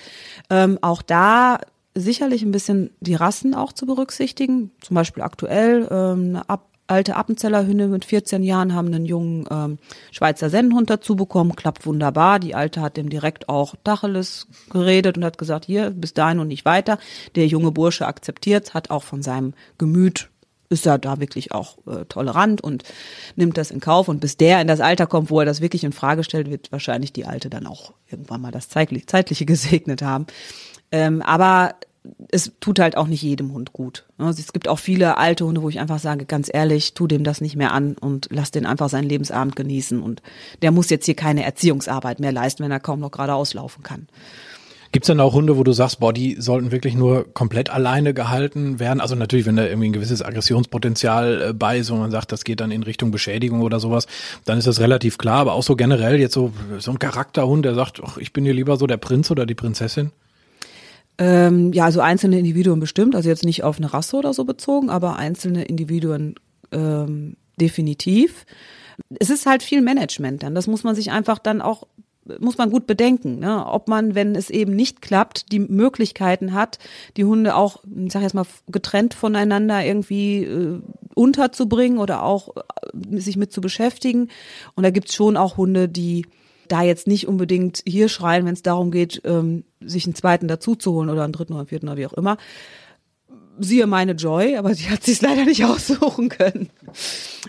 [0.51, 1.61] Ähm, auch da
[1.97, 4.71] sicherlich ein bisschen die Rassen auch zu berücksichtigen.
[4.81, 9.47] Zum Beispiel aktuell ähm, eine ab, alte Appenzeller Hünde mit 14 Jahren haben einen jungen
[9.51, 9.79] ähm,
[10.13, 11.57] Schweizer Sennenhund dazu bekommen.
[11.57, 12.39] Klappt wunderbar.
[12.39, 16.49] Die alte hat dem direkt auch Tacheles geredet und hat gesagt, hier, bis dahin und
[16.49, 16.99] nicht weiter.
[17.35, 20.29] Der junge Bursche akzeptiert, hat auch von seinem Gemüt
[20.69, 22.83] ist er da wirklich auch äh, tolerant und
[23.37, 24.09] nimmt das in Kauf.
[24.09, 26.73] Und bis der in das Alter kommt, wo er das wirklich in Frage stellt, wird
[26.73, 29.07] wahrscheinlich die Alte dann auch irgendwann mal das Zeitliche
[29.47, 30.27] gesegnet haben.
[30.93, 31.75] Ähm, aber
[32.31, 34.05] es tut halt auch nicht jedem Hund gut.
[34.19, 37.25] Also es gibt auch viele alte Hunde, wo ich einfach sage, ganz ehrlich, tu dem
[37.25, 40.03] das nicht mehr an und lass den einfach seinen Lebensabend genießen.
[40.03, 40.23] Und
[40.63, 44.07] der muss jetzt hier keine Erziehungsarbeit mehr leisten, wenn er kaum noch geradeaus laufen kann.
[44.93, 48.15] Gibt es denn auch Hunde, wo du sagst, boah, die sollten wirklich nur komplett alleine
[48.15, 49.01] gehalten werden?
[49.01, 52.45] Also natürlich, wenn da irgendwie ein gewisses Aggressionspotenzial äh, bei ist, wo man sagt, das
[52.45, 54.07] geht dann in Richtung Beschädigung oder sowas,
[54.45, 55.41] dann ist das relativ klar.
[55.41, 58.55] Aber auch so generell jetzt so, so ein Charakterhund, der sagt, ach, ich bin hier
[58.55, 60.13] lieber so der Prinz oder die Prinzessin?
[61.19, 64.91] Ähm, ja, also einzelne Individuen bestimmt, also jetzt nicht auf eine Rasse oder so bezogen,
[64.91, 66.35] aber einzelne Individuen
[66.73, 68.45] ähm, definitiv.
[69.19, 70.55] Es ist halt viel Management dann.
[70.55, 71.87] Das muss man sich einfach dann auch
[72.41, 73.65] muss man gut bedenken, ne?
[73.67, 76.79] ob man, wenn es eben nicht klappt, die Möglichkeiten hat,
[77.17, 80.81] die Hunde auch, ich sag jetzt mal, getrennt voneinander irgendwie äh,
[81.15, 84.29] unterzubringen oder auch äh, sich mit zu beschäftigen.
[84.75, 86.27] Und da gibt's schon auch Hunde, die
[86.73, 91.11] da jetzt nicht unbedingt hier schreien, wenn es darum geht, ähm, sich einen zweiten dazuzuholen
[91.11, 92.37] oder einen dritten oder einen vierten oder wie auch immer.
[93.59, 96.71] Siehe meine Joy, aber sie hat sich leider nicht aussuchen können.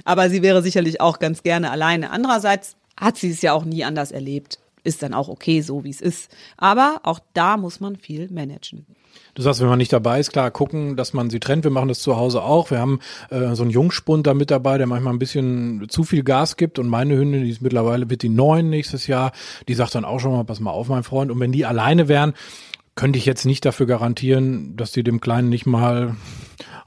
[0.05, 2.11] Aber sie wäre sicherlich auch ganz gerne alleine.
[2.11, 4.59] Andererseits hat sie es ja auch nie anders erlebt.
[4.83, 6.31] Ist dann auch okay, so wie es ist.
[6.55, 8.85] Aber auch da muss man viel managen.
[9.35, 11.63] Du sagst, wenn man nicht dabei ist, klar, gucken, dass man sie trennt.
[11.63, 12.71] Wir machen das zu Hause auch.
[12.71, 12.99] Wir haben
[13.29, 16.79] äh, so einen Jungspund da mit dabei, der manchmal ein bisschen zu viel Gas gibt.
[16.79, 19.31] Und meine Hündin, die ist mittlerweile wird die neun nächstes Jahr,
[19.67, 21.31] die sagt dann auch schon mal, pass mal auf, mein Freund.
[21.31, 22.33] Und wenn die alleine wären,
[22.95, 26.15] könnte ich jetzt nicht dafür garantieren, dass die dem Kleinen nicht mal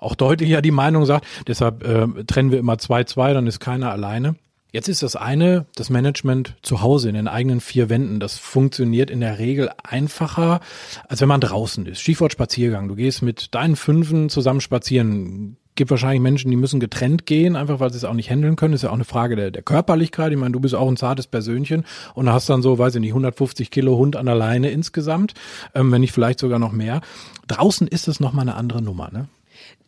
[0.01, 1.27] auch deutlicher die Meinung sagt.
[1.47, 4.35] Deshalb äh, trennen wir immer zwei, zwei, dann ist keiner alleine.
[4.73, 8.21] Jetzt ist das eine, das Management zu Hause in den eigenen vier Wänden.
[8.21, 10.61] Das funktioniert in der Regel einfacher,
[11.09, 12.01] als wenn man draußen ist.
[12.01, 12.87] Stichwort Spaziergang.
[12.87, 15.57] Du gehst mit deinen Fünfen zusammen spazieren.
[15.75, 18.75] Gibt wahrscheinlich Menschen, die müssen getrennt gehen, einfach weil sie es auch nicht handeln können.
[18.75, 20.31] Ist ja auch eine Frage der, der Körperlichkeit.
[20.31, 23.11] Ich meine, du bist auch ein zartes Persönchen und hast dann so, weiß ich nicht,
[23.11, 25.35] 150 Kilo Hund an der Leine insgesamt,
[25.75, 27.01] ähm, wenn nicht vielleicht sogar noch mehr.
[27.49, 29.29] Draußen ist es nochmal eine andere Nummer, ne?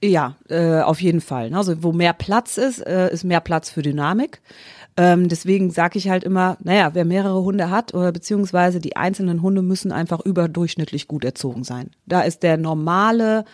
[0.03, 1.55] Ja, äh, auf jeden Fall.
[1.55, 4.41] Also wo mehr Platz ist, äh, ist mehr Platz für Dynamik.
[4.97, 9.41] Ähm, deswegen sage ich halt immer, naja, wer mehrere Hunde hat oder beziehungsweise die einzelnen
[9.41, 11.91] Hunde müssen einfach überdurchschnittlich gut erzogen sein.
[12.05, 13.45] Da ist der normale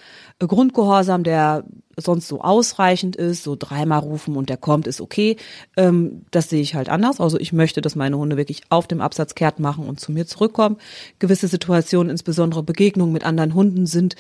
[0.40, 1.64] äh, Grundgehorsam, der
[1.96, 5.36] sonst so ausreichend ist, so dreimal rufen und der kommt, ist okay.
[5.76, 7.20] Ähm, das sehe ich halt anders.
[7.20, 10.26] Also ich möchte, dass meine Hunde wirklich auf dem Absatz kehrt machen und zu mir
[10.26, 10.78] zurückkommen.
[11.20, 14.16] Gewisse Situationen, insbesondere Begegnungen mit anderen Hunden, sind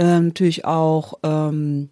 [0.00, 1.90] ähm, natürlich auch ähm,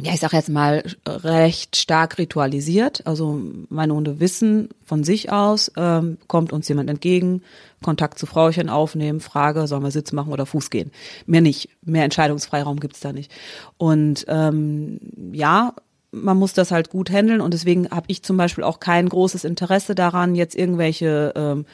[0.00, 3.04] ja, ich sage jetzt mal, recht stark ritualisiert.
[3.04, 7.42] Also meine Hunde wissen von sich aus, ähm, kommt uns jemand entgegen,
[7.82, 10.92] Kontakt zu Frauchen aufnehmen, Frage, sollen wir Sitz machen oder Fuß gehen?
[11.26, 13.32] Mehr nicht, mehr Entscheidungsfreiraum gibt's da nicht.
[13.76, 15.00] Und ähm,
[15.32, 15.74] ja,
[16.12, 19.44] man muss das halt gut handeln und deswegen habe ich zum Beispiel auch kein großes
[19.44, 21.66] Interesse daran, jetzt irgendwelche ähm,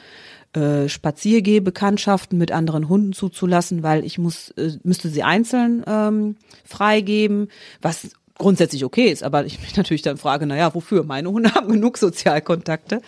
[0.55, 7.49] äh, Spaziergehbekanntschaften mit anderen Hunden zuzulassen, weil ich muss äh, müsste sie einzeln ähm, freigeben,
[7.81, 11.03] was grundsätzlich okay ist, aber ich mich natürlich dann frage, naja, wofür?
[11.03, 13.01] Meine Hunde haben genug Sozialkontakte.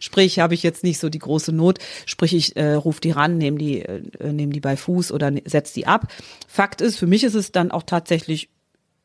[0.00, 3.38] Sprich, habe ich jetzt nicht so die große Not, sprich, ich äh, rufe die ran,
[3.38, 6.08] nehme die, äh, nehme die bei Fuß oder ne, setz die ab.
[6.48, 8.50] Fakt ist, für mich ist es dann auch tatsächlich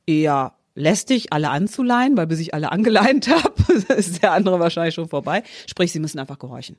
[0.06, 5.10] eher lästig, alle anzuleihen, weil bis ich alle angeleint habe, ist der andere wahrscheinlich schon
[5.10, 5.44] vorbei.
[5.68, 6.78] Sprich, sie müssen einfach gehorchen.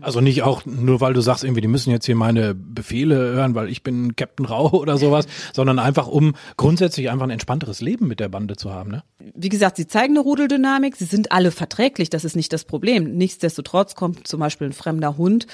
[0.00, 3.54] Also nicht auch nur, weil du sagst, irgendwie, die müssen jetzt hier meine Befehle hören,
[3.54, 8.08] weil ich bin Captain Rau oder sowas, sondern einfach, um grundsätzlich einfach ein entspannteres Leben
[8.08, 9.02] mit der Bande zu haben, ne?
[9.34, 13.16] Wie gesagt, sie zeigen eine Rudeldynamik, sie sind alle verträglich, das ist nicht das Problem.
[13.16, 15.46] Nichtsdestotrotz kommt zum Beispiel ein fremder Hund,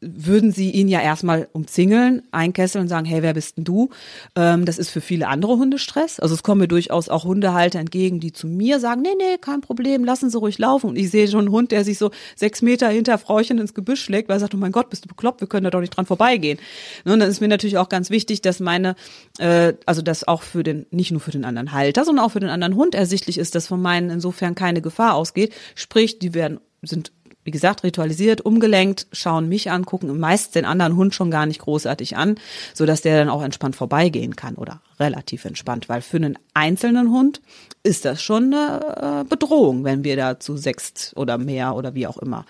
[0.00, 3.90] würden sie ihn ja erstmal umzingeln, einkesseln und sagen, hey, wer bist denn du?
[4.36, 6.20] Ähm, das ist für viele andere Hunde Stress.
[6.20, 9.60] Also es kommen mir durchaus auch Hundehalter entgegen, die zu mir sagen, nee, nee, kein
[9.60, 10.90] Problem, lassen Sie ruhig laufen.
[10.90, 14.02] Und ich sehe schon einen Hund, der sich so sechs Meter hinter Frauchen ins Gebüsch
[14.02, 15.96] schlägt, weil er sagt, oh mein Gott, bist du bekloppt, wir können da doch nicht
[15.96, 16.58] dran vorbeigehen.
[17.04, 18.94] Ne, und dann ist mir natürlich auch ganz wichtig, dass meine,
[19.38, 22.40] äh, also dass auch für den, nicht nur für den anderen Halter, sondern auch für
[22.40, 25.54] den anderen Hund ersichtlich ist, dass von meinen insofern keine Gefahr ausgeht.
[25.74, 27.12] Sprich, die werden, sind
[27.44, 31.60] wie gesagt, ritualisiert, umgelenkt, schauen mich an, gucken meist den anderen Hund schon gar nicht
[31.60, 32.36] großartig an,
[32.74, 37.10] so dass der dann auch entspannt vorbeigehen kann oder relativ entspannt, weil für einen einzelnen
[37.10, 37.40] Hund
[37.82, 42.06] ist das schon eine äh, Bedrohung, wenn wir da zu sechst oder mehr oder wie
[42.06, 42.46] auch immer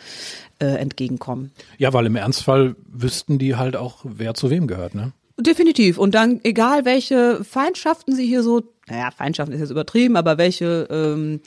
[0.59, 1.53] äh, entgegenkommen.
[1.79, 5.13] Ja, weil im Ernstfall wüssten die halt auch, wer zu wem gehört, ne?
[5.39, 5.99] Definitiv.
[5.99, 10.87] Und dann, egal welche Feindschaften sie hier so, naja, Feindschaften ist jetzt übertrieben, aber welche
[10.91, 11.41] ähm,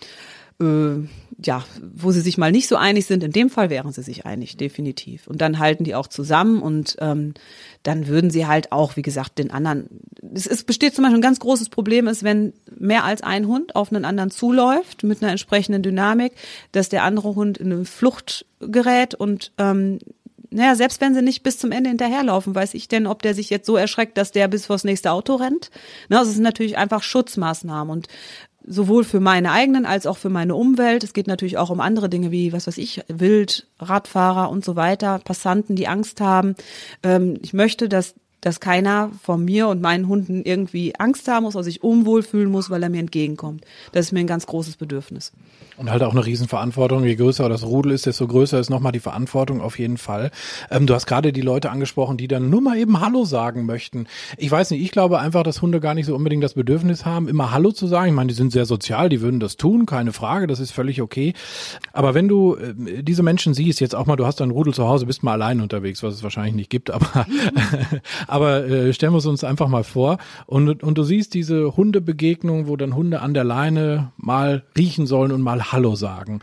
[0.61, 1.07] äh,
[1.43, 4.25] ja, wo sie sich mal nicht so einig sind, in dem Fall wären sie sich
[4.25, 5.27] einig, definitiv.
[5.27, 7.33] Und dann halten die auch zusammen und ähm,
[7.83, 9.89] dann würden sie halt auch, wie gesagt, den anderen.
[10.33, 13.75] Es, es besteht zum Beispiel ein ganz großes Problem ist, wenn mehr als ein Hund
[13.75, 16.33] auf einen anderen zuläuft mit einer entsprechenden Dynamik,
[16.71, 19.99] dass der andere Hund in eine Flucht gerät und ähm,
[20.51, 23.49] naja, selbst wenn sie nicht bis zum Ende hinterherlaufen, weiß ich denn, ob der sich
[23.49, 25.69] jetzt so erschreckt, dass der bis vors nächste Auto rennt.
[26.07, 28.07] Ne, also es sind natürlich einfach Schutzmaßnahmen und
[28.67, 31.03] sowohl für meine eigenen als auch für meine Umwelt.
[31.03, 34.75] Es geht natürlich auch um andere Dinge wie, was weiß ich, Wild, Radfahrer und so
[34.75, 36.55] weiter, Passanten, die Angst haben.
[37.03, 38.15] Ähm, ich möchte, dass
[38.45, 42.51] dass keiner von mir und meinen Hunden irgendwie Angst haben muss oder sich unwohl fühlen
[42.51, 43.65] muss, weil er mir entgegenkommt.
[43.91, 45.31] Das ist mir ein ganz großes Bedürfnis.
[45.77, 47.03] Und halt auch eine Riesenverantwortung.
[47.05, 50.29] Je größer das Rudel ist, desto größer ist nochmal die Verantwortung auf jeden Fall.
[50.69, 54.05] Ähm, du hast gerade die Leute angesprochen, die dann nur mal eben Hallo sagen möchten.
[54.37, 57.27] Ich weiß nicht, ich glaube einfach, dass Hunde gar nicht so unbedingt das Bedürfnis haben,
[57.27, 58.09] immer Hallo zu sagen.
[58.09, 61.01] Ich meine, die sind sehr sozial, die würden das tun, keine Frage, das ist völlig
[61.01, 61.33] okay.
[61.93, 64.87] Aber wenn du äh, diese Menschen siehst, jetzt auch mal, du hast dein Rudel zu
[64.87, 67.25] Hause, bist mal allein unterwegs, was es wahrscheinlich nicht gibt, aber
[68.35, 70.17] Aber äh, stellen wir es uns einfach mal vor.
[70.45, 75.31] Und, und du siehst diese Hundebegegnung, wo dann Hunde an der Leine mal riechen sollen
[75.31, 76.41] und mal Hallo sagen.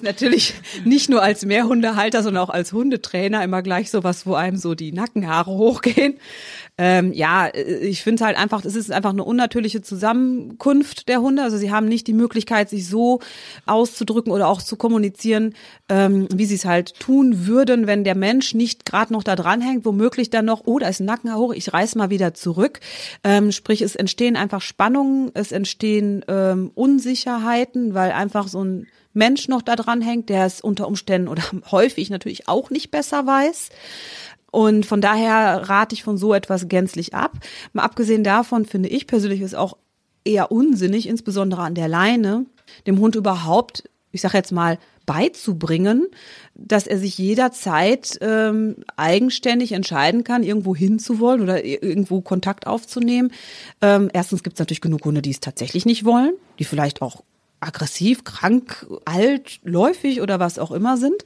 [0.00, 0.54] Natürlich
[0.86, 4.92] nicht nur als Mehrhundehalter, sondern auch als Hundetrainer immer gleich sowas, wo einem so die
[4.92, 6.14] Nackenhaare hochgehen.
[6.78, 11.42] Ähm, ja, äh, ich finde halt einfach, es ist einfach eine unnatürliche Zusammenkunft der Hunde.
[11.42, 13.20] Also sie haben nicht die Möglichkeit, sich so
[13.64, 15.54] auszudrücken oder auch zu kommunizieren,
[15.88, 19.60] ähm, wie sie es halt tun würden, wenn der Mensch nicht gerade noch da dran
[19.60, 22.80] hängt, womöglich dann noch, oh, da ist ein Nackenhaar hoch, ich reiß mal wieder zurück.
[23.24, 28.86] Ähm, sprich, es entstehen einfach Spannungen, es entstehen ähm, Unsicherheiten, weil einfach so ein
[29.16, 33.26] Mensch noch da dran hängt, der es unter Umständen oder häufig natürlich auch nicht besser
[33.26, 33.70] weiß.
[34.56, 37.32] Und von daher rate ich von so etwas gänzlich ab.
[37.74, 39.76] Mal abgesehen davon finde ich persönlich es auch
[40.24, 42.46] eher unsinnig, insbesondere an der Leine,
[42.86, 46.06] dem Hund überhaupt, ich sage jetzt mal, beizubringen,
[46.54, 53.32] dass er sich jederzeit ähm, eigenständig entscheiden kann, irgendwo hinzuwollen oder irgendwo Kontakt aufzunehmen.
[53.82, 57.22] Ähm, erstens gibt es natürlich genug Hunde, die es tatsächlich nicht wollen, die vielleicht auch
[57.60, 61.24] aggressiv, krank, alt, läufig oder was auch immer sind.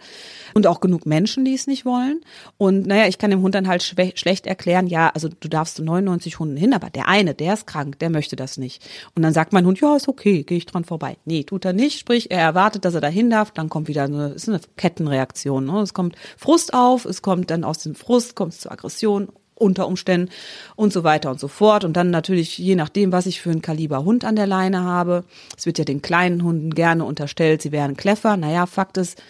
[0.55, 2.23] Und auch genug Menschen, die es nicht wollen.
[2.57, 5.85] Und naja, ich kann dem Hund dann halt schlecht erklären, ja, also du darfst zu
[5.85, 8.83] 99 Hunden hin, aber der eine, der ist krank, der möchte das nicht.
[9.15, 11.17] Und dann sagt mein Hund, ja, ist okay, gehe ich dran vorbei.
[11.25, 14.29] Nee, tut er nicht, sprich, er erwartet, dass er dahin darf, dann kommt wieder eine,
[14.31, 15.67] ist eine Kettenreaktion.
[15.67, 15.81] Ne?
[15.81, 19.29] Es kommt Frust auf, es kommt dann aus dem Frust, kommt es zu Aggression
[19.61, 20.31] unter Umständen
[20.77, 21.85] und so weiter und so fort.
[21.85, 25.25] Und dann natürlich, je nachdem, was ich für ein Kaliber Hund an der Leine habe.
[25.57, 28.37] Es wird ja den kleinen Hunden gerne unterstellt, sie wären clever.
[28.37, 29.23] Naja, Fakt ist,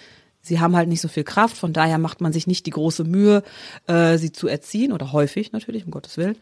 [0.43, 3.05] sie haben halt nicht so viel Kraft, von daher macht man sich nicht die große
[3.05, 3.43] Mühe,
[3.87, 6.37] äh, sie zu erziehen oder häufig natürlich, um Gottes Willen.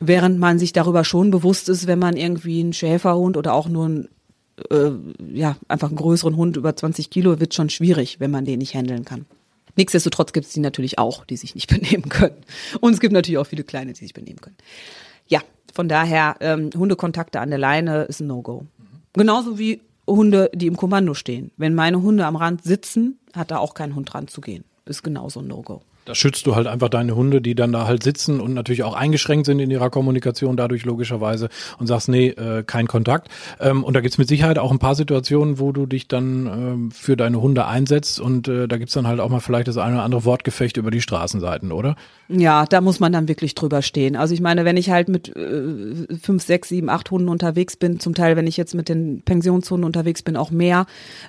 [0.00, 3.86] Während man sich darüber schon bewusst ist, wenn man irgendwie einen Schäferhund oder auch nur
[3.86, 4.08] einen,
[4.70, 4.90] äh,
[5.32, 8.74] ja, einfach einen größeren Hund über 20 Kilo, wird schon schwierig, wenn man den nicht
[8.74, 9.26] handeln kann.
[9.76, 12.36] Nichtsdestotrotz gibt es die natürlich auch, die sich nicht benehmen können.
[12.80, 14.56] Und es gibt natürlich auch viele kleine, die sich benehmen können.
[15.28, 15.40] Ja,
[15.72, 18.66] von daher, ähm, Hundekontakte an der Leine ist ein No-Go.
[19.12, 21.50] Genauso wie Hunde, die im Kommando stehen.
[21.56, 24.64] Wenn meine Hunde am Rand sitzen, hat da auch kein Hund dran zu gehen.
[24.84, 25.82] Ist genauso ein No-Go.
[26.06, 28.94] Da schützt du halt einfach deine Hunde, die dann da halt sitzen und natürlich auch
[28.94, 33.28] eingeschränkt sind in ihrer Kommunikation, dadurch logischerweise und sagst, nee, äh, kein Kontakt.
[33.60, 36.90] Ähm, und da gibt's mit Sicherheit auch ein paar Situationen, wo du dich dann ähm,
[36.92, 39.96] für deine Hunde einsetzt und äh, da gibt's dann halt auch mal vielleicht das eine
[39.96, 41.96] oder andere Wortgefecht über die Straßenseiten, oder?
[42.28, 44.16] Ja, da muss man dann wirklich drüber stehen.
[44.16, 48.00] Also ich meine, wenn ich halt mit äh, fünf, sechs, sieben, acht Hunden unterwegs bin,
[48.00, 50.86] zum Teil, wenn ich jetzt mit den Pensionshunden unterwegs bin, auch mehr,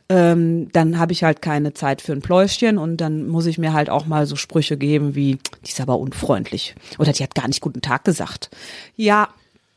[0.09, 3.73] ähm, dann habe ich halt keine Zeit für ein Pläuschen und dann muss ich mir
[3.73, 7.47] halt auch mal so Sprüche geben wie, die ist aber unfreundlich oder die hat gar
[7.47, 8.49] nicht guten Tag gesagt.
[8.95, 9.29] Ja,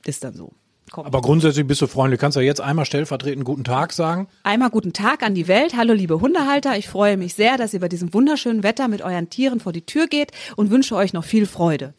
[0.04, 0.52] ist dann so.
[0.90, 1.06] Kommt.
[1.06, 2.20] Aber grundsätzlich bist du freundlich.
[2.20, 4.26] Kannst du jetzt einmal stellvertretend guten Tag sagen?
[4.42, 5.76] Einmal guten Tag an die Welt.
[5.76, 6.76] Hallo liebe Hundehalter.
[6.76, 9.82] Ich freue mich sehr, dass ihr bei diesem wunderschönen Wetter mit euren Tieren vor die
[9.82, 11.94] Tür geht und wünsche euch noch viel Freude.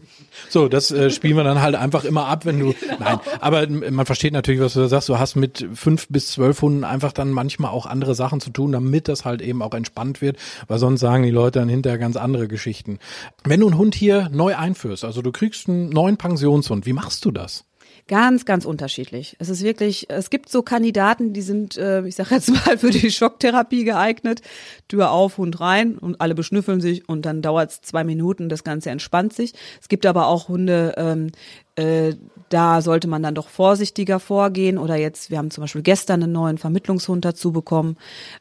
[0.50, 2.74] So, das äh, spielen wir dann halt einfach immer ab, wenn du.
[2.92, 2.98] Genau.
[3.00, 5.08] Nein, aber man versteht natürlich, was du da sagst.
[5.08, 8.72] Du hast mit fünf bis zwölf Hunden einfach dann manchmal auch andere Sachen zu tun,
[8.72, 12.18] damit das halt eben auch entspannt wird, weil sonst sagen die Leute dann hinterher ganz
[12.18, 13.00] andere Geschichten.
[13.44, 17.24] Wenn du einen Hund hier neu einführst, also du kriegst einen neuen Pensionshund, wie machst
[17.24, 17.66] du das?
[18.08, 19.36] Ganz, ganz unterschiedlich.
[19.40, 22.90] Es ist wirklich, es gibt so Kandidaten, die sind, äh, ich sage jetzt mal, für
[22.90, 24.42] die Schocktherapie geeignet.
[24.88, 28.64] Tür auf, Hund rein und alle beschnüffeln sich und dann dauert es zwei Minuten, das
[28.64, 29.54] Ganze entspannt sich.
[29.82, 31.32] Es gibt aber auch Hunde, ähm,
[31.76, 32.16] äh,
[32.50, 34.78] da sollte man dann doch vorsichtiger vorgehen.
[34.78, 37.98] Oder jetzt, wir haben zum Beispiel gestern einen neuen Vermittlungshund dazu bekommen.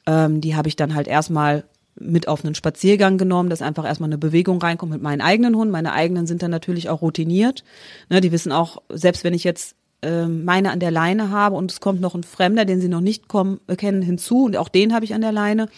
[0.06, 1.64] Ähm, die habe ich dann halt erstmal
[1.98, 5.72] mit auf einen Spaziergang genommen, dass einfach erstmal eine Bewegung reinkommt mit meinen eigenen Hunden.
[5.72, 7.64] Meine eigenen sind dann natürlich auch routiniert.
[8.08, 11.70] Ne, die wissen auch, selbst wenn ich jetzt äh, meine an der Leine habe und
[11.70, 14.68] es kommt noch ein Fremder, den sie noch nicht kommen, äh, kennen, hinzu und auch
[14.68, 15.68] den habe ich an der Leine,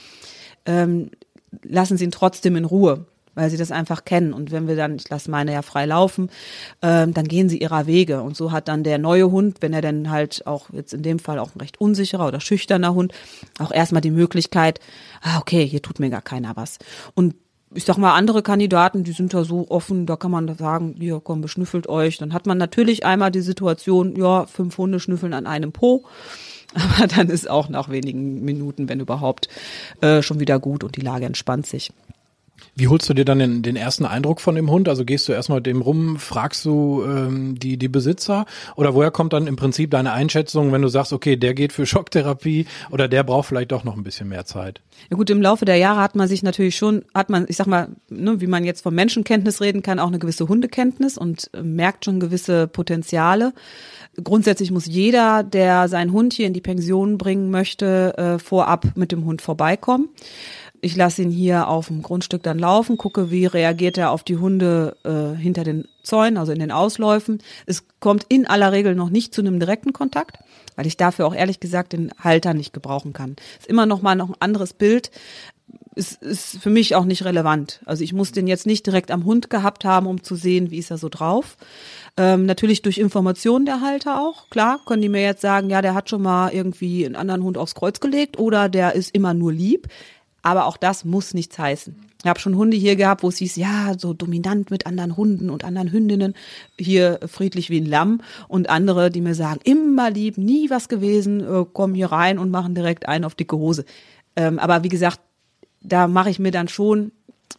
[0.67, 1.11] ähm,
[1.63, 3.07] lassen sie ihn trotzdem in Ruhe.
[3.35, 4.33] Weil sie das einfach kennen.
[4.33, 6.31] Und wenn wir dann, ich lasse meine ja frei laufen,
[6.83, 8.23] ähm, dann gehen sie ihrer Wege.
[8.23, 11.19] Und so hat dann der neue Hund, wenn er dann halt auch jetzt in dem
[11.19, 13.13] Fall auch ein recht unsicherer oder schüchterner Hund,
[13.59, 14.81] auch erstmal die Möglichkeit,
[15.23, 16.79] ah, okay, hier tut mir gar keiner was.
[17.15, 17.35] Und
[17.75, 21.21] ich sag mal, andere Kandidaten, die sind da so offen, da kann man sagen, hier,
[21.23, 22.19] komm, beschnüffelt euch.
[22.19, 26.05] Dann hat man natürlich einmal die Situation, ja, fünf Hunde schnüffeln an einem Po.
[26.75, 29.49] Aber dann ist auch nach wenigen Minuten, wenn überhaupt,
[30.01, 31.93] äh, schon wieder gut und die Lage entspannt sich.
[32.75, 34.89] Wie holst du dir dann den, den ersten Eindruck von dem Hund?
[34.89, 38.47] Also gehst du erstmal mit dem rum, fragst du ähm, die, die Besitzer?
[38.77, 41.85] Oder woher kommt dann im Prinzip deine Einschätzung, wenn du sagst, okay, der geht für
[41.93, 44.81] Schocktherapie oder der braucht vielleicht doch noch ein bisschen mehr Zeit?
[45.11, 47.67] Ja gut, im Laufe der Jahre hat man sich natürlich schon, hat man, ich sag
[47.67, 51.63] mal, ne, wie man jetzt von Menschenkenntnis reden kann, auch eine gewisse Hundekenntnis und äh,
[51.63, 53.53] merkt schon gewisse Potenziale.
[54.23, 59.13] Grundsätzlich muss jeder, der seinen Hund hier in die Pension bringen möchte, äh, vorab mit
[59.13, 60.09] dem Hund vorbeikommen
[60.85, 64.37] ich lasse ihn hier auf dem Grundstück dann laufen, gucke, wie reagiert er auf die
[64.37, 67.41] Hunde äh, hinter den Zäunen, also in den Ausläufen.
[67.67, 70.39] Es kommt in aller Regel noch nicht zu einem direkten Kontakt,
[70.75, 73.37] weil ich dafür auch ehrlich gesagt den Halter nicht gebrauchen kann.
[73.61, 75.13] Ist immer noch mal noch ein anderes Bild.
[75.95, 77.81] Ist, ist für mich auch nicht relevant.
[77.85, 80.79] Also ich muss den jetzt nicht direkt am Hund gehabt haben, um zu sehen, wie
[80.79, 81.57] ist er so drauf.
[82.17, 84.51] Ähm, natürlich durch Informationen der Halter auch.
[84.51, 87.57] Klar, können die mir jetzt sagen, ja, der hat schon mal irgendwie einen anderen Hund
[87.57, 89.87] aufs Kreuz gelegt oder der ist immer nur lieb.
[90.43, 91.95] Aber auch das muss nichts heißen.
[92.23, 95.51] Ich habe schon Hunde hier gehabt, wo es hieß, ja, so dominant mit anderen Hunden
[95.51, 96.35] und anderen Hündinnen,
[96.79, 98.21] hier friedlich wie ein Lamm.
[98.47, 102.51] Und andere, die mir sagen, immer lieb, nie was gewesen, äh, kommen hier rein und
[102.51, 103.85] machen direkt einen auf dicke Hose.
[104.37, 105.21] Ähm, aber wie gesagt,
[105.81, 107.11] da mache ich mir dann schon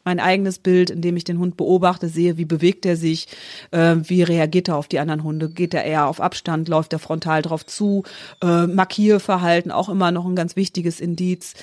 [0.05, 3.27] mein eigenes Bild, indem ich den Hund beobachte, sehe, wie bewegt er sich,
[3.71, 6.99] äh, wie reagiert er auf die anderen Hunde, geht er eher auf Abstand, läuft er
[6.99, 8.03] frontal drauf zu,
[8.41, 11.53] äh, Markierverhalten, auch immer noch ein ganz wichtiges Indiz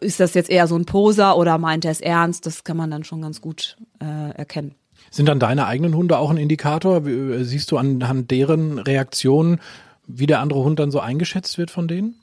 [0.00, 2.46] ist das jetzt eher so ein Poser oder meint er es ernst?
[2.46, 4.74] Das kann man dann schon ganz gut äh, erkennen.
[5.10, 7.06] Sind dann deine eigenen Hunde auch ein Indikator?
[7.06, 9.60] Äh, siehst du anhand deren Reaktionen,
[10.06, 12.16] wie der andere Hund dann so eingeschätzt wird von denen?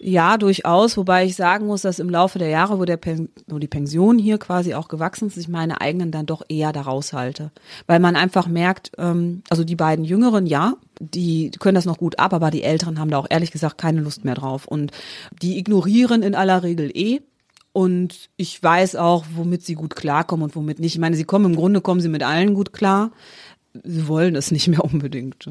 [0.00, 3.58] Ja, durchaus, wobei ich sagen muss, dass im Laufe der Jahre, wo, der Pen wo
[3.58, 7.50] die Pension hier quasi auch gewachsen ist, ich meine eigenen dann doch eher da raushalte.
[7.88, 12.20] Weil man einfach merkt, ähm, also die beiden Jüngeren, ja, die können das noch gut
[12.20, 14.68] ab, aber die Älteren haben da auch ehrlich gesagt keine Lust mehr drauf.
[14.68, 14.92] Und
[15.42, 17.20] die ignorieren in aller Regel eh.
[17.72, 20.94] Und ich weiß auch, womit sie gut klarkommen und womit nicht.
[20.94, 23.10] Ich meine, sie kommen im Grunde kommen sie mit allen gut klar.
[23.84, 25.48] Sie wollen es nicht mehr unbedingt.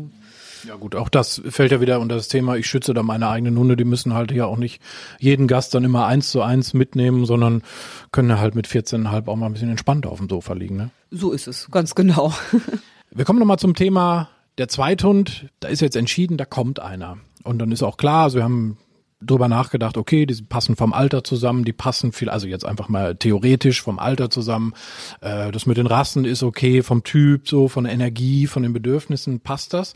[0.63, 3.57] Ja gut, auch das fällt ja wieder unter das Thema, ich schütze da meine eigenen
[3.57, 4.81] Hunde, die müssen halt ja auch nicht
[5.19, 7.63] jeden Gast dann immer eins zu eins mitnehmen, sondern
[8.11, 10.77] können halt mit 14,5 auch mal ein bisschen entspannter auf dem Sofa liegen.
[10.77, 10.89] Ne?
[11.11, 12.33] So ist es, ganz genau.
[13.11, 15.47] Wir kommen nochmal zum Thema der Zweithund.
[15.59, 17.17] Da ist jetzt entschieden, da kommt einer.
[17.43, 18.77] Und dann ist auch klar, also wir haben
[19.21, 23.15] drüber nachgedacht, okay, die passen vom Alter zusammen, die passen viel, also jetzt einfach mal
[23.15, 24.73] theoretisch vom Alter zusammen.
[25.21, 28.73] Äh, das mit den Rassen ist okay, vom Typ, so von der Energie, von den
[28.73, 29.93] Bedürfnissen passt das.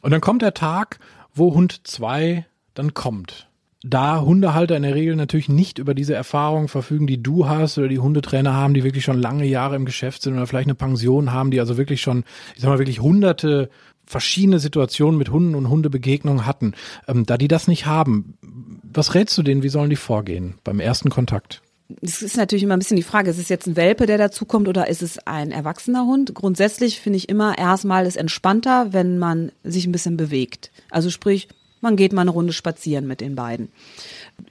[0.00, 0.98] Und dann kommt der Tag,
[1.34, 3.48] wo Hund zwei dann kommt.
[3.84, 7.88] Da Hundehalter in der Regel natürlich nicht über diese Erfahrung verfügen, die du hast oder
[7.88, 11.32] die Hundetrainer haben, die wirklich schon lange Jahre im Geschäft sind oder vielleicht eine Pension
[11.32, 12.22] haben, die also wirklich schon,
[12.54, 13.70] ich sag mal, wirklich hunderte
[14.12, 16.74] verschiedene Situationen mit Hunden und Hundebegegnungen hatten,
[17.08, 18.34] ähm, da die das nicht haben,
[18.82, 21.62] was rätst du denen, wie sollen die vorgehen beim ersten Kontakt?
[22.00, 24.68] Es ist natürlich immer ein bisschen die Frage, ist es jetzt ein Welpe, der dazukommt
[24.68, 26.34] oder ist es ein erwachsener Hund?
[26.34, 30.70] Grundsätzlich finde ich immer, erstmal ist entspannter, wenn man sich ein bisschen bewegt.
[30.90, 31.48] Also sprich,
[31.80, 33.68] man geht mal eine Runde spazieren mit den beiden.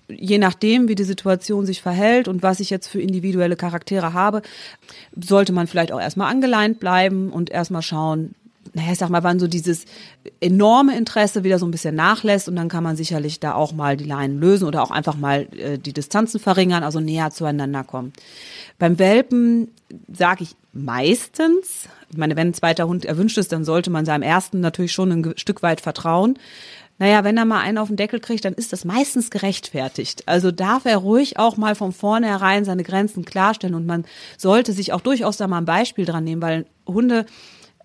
[0.09, 4.41] Je nachdem, wie die Situation sich verhält und was ich jetzt für individuelle Charaktere habe,
[5.15, 8.35] sollte man vielleicht auch erstmal angeleint bleiben und erstmal schauen,
[8.73, 9.85] naja, ich sag mal, wann so dieses
[10.39, 13.97] enorme Interesse wieder so ein bisschen nachlässt und dann kann man sicherlich da auch mal
[13.97, 18.13] die Leinen lösen oder auch einfach mal äh, die Distanzen verringern, also näher zueinander kommen.
[18.79, 19.71] Beim Welpen
[20.11, 24.23] sage ich meistens, ich meine, wenn ein zweiter Hund erwünscht ist, dann sollte man seinem
[24.23, 26.37] ersten natürlich schon ein Stück weit vertrauen.
[26.97, 30.27] Naja, wenn er mal einen auf den Deckel kriegt, dann ist das meistens gerechtfertigt.
[30.27, 34.05] Also darf er ruhig auch mal von vornherein seine Grenzen klarstellen und man
[34.37, 37.25] sollte sich auch durchaus da mal ein Beispiel dran nehmen, weil Hunde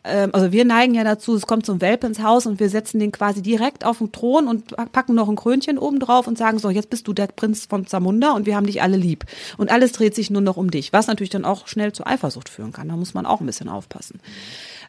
[0.07, 3.13] also wir neigen ja dazu, es kommt ein Welpe ins Haus und wir setzen den
[3.13, 6.71] quasi direkt auf den Thron und packen noch ein Krönchen oben drauf und sagen so,
[6.71, 9.25] jetzt bist du der Prinz von Zamunda und wir haben dich alle lieb.
[9.57, 12.49] Und alles dreht sich nur noch um dich, was natürlich dann auch schnell zu Eifersucht
[12.49, 12.89] führen kann.
[12.89, 14.21] Da muss man auch ein bisschen aufpassen.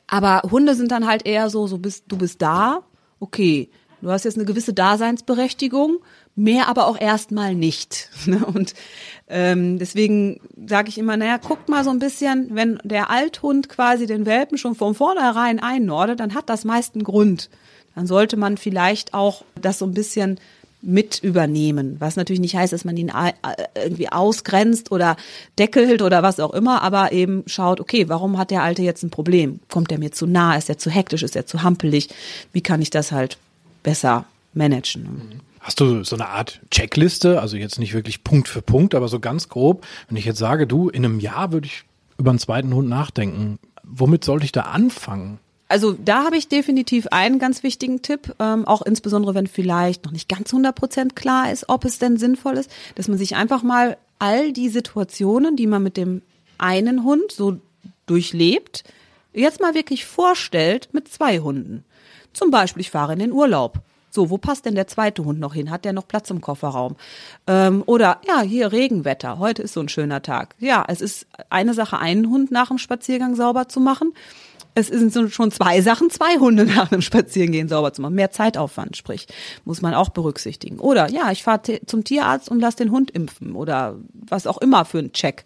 [0.07, 2.83] Aber Hunde sind dann halt eher so, so bist, du bist da,
[3.19, 3.69] okay,
[4.01, 5.97] du hast jetzt eine gewisse Daseinsberechtigung,
[6.37, 8.09] mehr aber auch erstmal nicht.
[8.27, 8.45] Ne?
[8.45, 8.73] Und
[9.29, 14.05] ähm, deswegen sage ich immer, naja, guckt mal so ein bisschen, wenn der Althund quasi
[14.05, 17.49] den Welpen schon von vornherein einnordet, dann hat das meist einen Grund.
[17.95, 20.41] Dann sollte man vielleicht auch das so ein bisschen
[20.81, 21.95] mit übernehmen.
[21.99, 23.13] Was natürlich nicht heißt, dass man ihn
[23.75, 25.15] irgendwie ausgrenzt oder
[25.57, 29.09] deckelt oder was auch immer, aber eben schaut, okay, warum hat der Alte jetzt ein
[29.09, 29.61] Problem?
[29.69, 30.57] Kommt er mir zu nah?
[30.57, 31.23] Ist er zu hektisch?
[31.23, 32.09] Ist er zu hampelig?
[32.51, 33.37] Wie kann ich das halt
[33.83, 35.41] besser managen?
[35.67, 39.19] Hast du so eine Art Checkliste, also jetzt nicht wirklich Punkt für Punkt, aber so
[39.19, 41.83] ganz grob, wenn ich jetzt sage, du, in einem Jahr würde ich
[42.17, 45.39] über einen zweiten Hund nachdenken, womit sollte ich da anfangen?
[45.67, 50.13] Also da habe ich definitiv einen ganz wichtigen Tipp, ähm, auch insbesondere wenn vielleicht noch
[50.13, 53.61] nicht ganz 100 Prozent klar ist, ob es denn sinnvoll ist, dass man sich einfach
[53.61, 56.21] mal all die Situationen, die man mit dem
[56.57, 57.59] einen Hund so
[58.05, 58.85] durchlebt,
[59.33, 61.83] jetzt mal wirklich vorstellt mit zwei Hunden.
[62.31, 63.81] Zum Beispiel, ich fahre in den Urlaub.
[64.09, 65.69] So, wo passt denn der zweite Hund noch hin?
[65.69, 66.95] Hat der noch Platz im Kofferraum?
[67.45, 69.39] Ähm, oder ja, hier Regenwetter.
[69.39, 70.55] Heute ist so ein schöner Tag.
[70.59, 74.13] Ja, es ist eine Sache, einen Hund nach dem Spaziergang sauber zu machen
[74.77, 78.13] es sind schon zwei Sachen, zwei Hunde nach einem Spazierengehen sauber zu machen.
[78.13, 79.27] Mehr Zeitaufwand, sprich,
[79.65, 80.79] muss man auch berücksichtigen.
[80.79, 84.85] Oder ja, ich fahre zum Tierarzt und lass den Hund impfen oder was auch immer
[84.85, 85.45] für einen Check.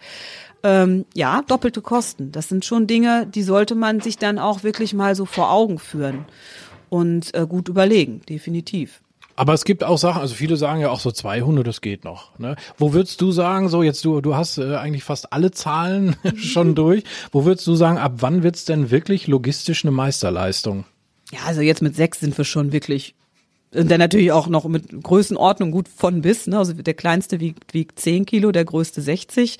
[0.64, 2.32] Ähm, ja, doppelte Kosten.
[2.34, 5.80] Das sind schon Dinge, die sollte man sich dann auch wirklich mal so vor Augen
[5.80, 6.26] führen
[6.92, 9.02] und äh, gut überlegen, definitiv.
[9.38, 12.04] Aber es gibt auch Sachen, also viele sagen ja auch so zwei Hunde, das geht
[12.04, 12.38] noch.
[12.38, 12.58] Ne?
[12.78, 16.76] Wo würdest du sagen, so jetzt du, du hast äh, eigentlich fast alle Zahlen schon
[16.76, 20.84] durch, wo würdest du sagen, ab wann wird's denn wirklich logistisch eine Meisterleistung?
[21.32, 23.16] Ja, also jetzt mit sechs sind wir schon wirklich
[23.74, 26.46] und dann natürlich auch noch mit Größenordnung gut von bis.
[26.46, 26.58] Ne?
[26.58, 29.60] Also der kleinste wiegt, wiegt 10 Kilo, der größte 60.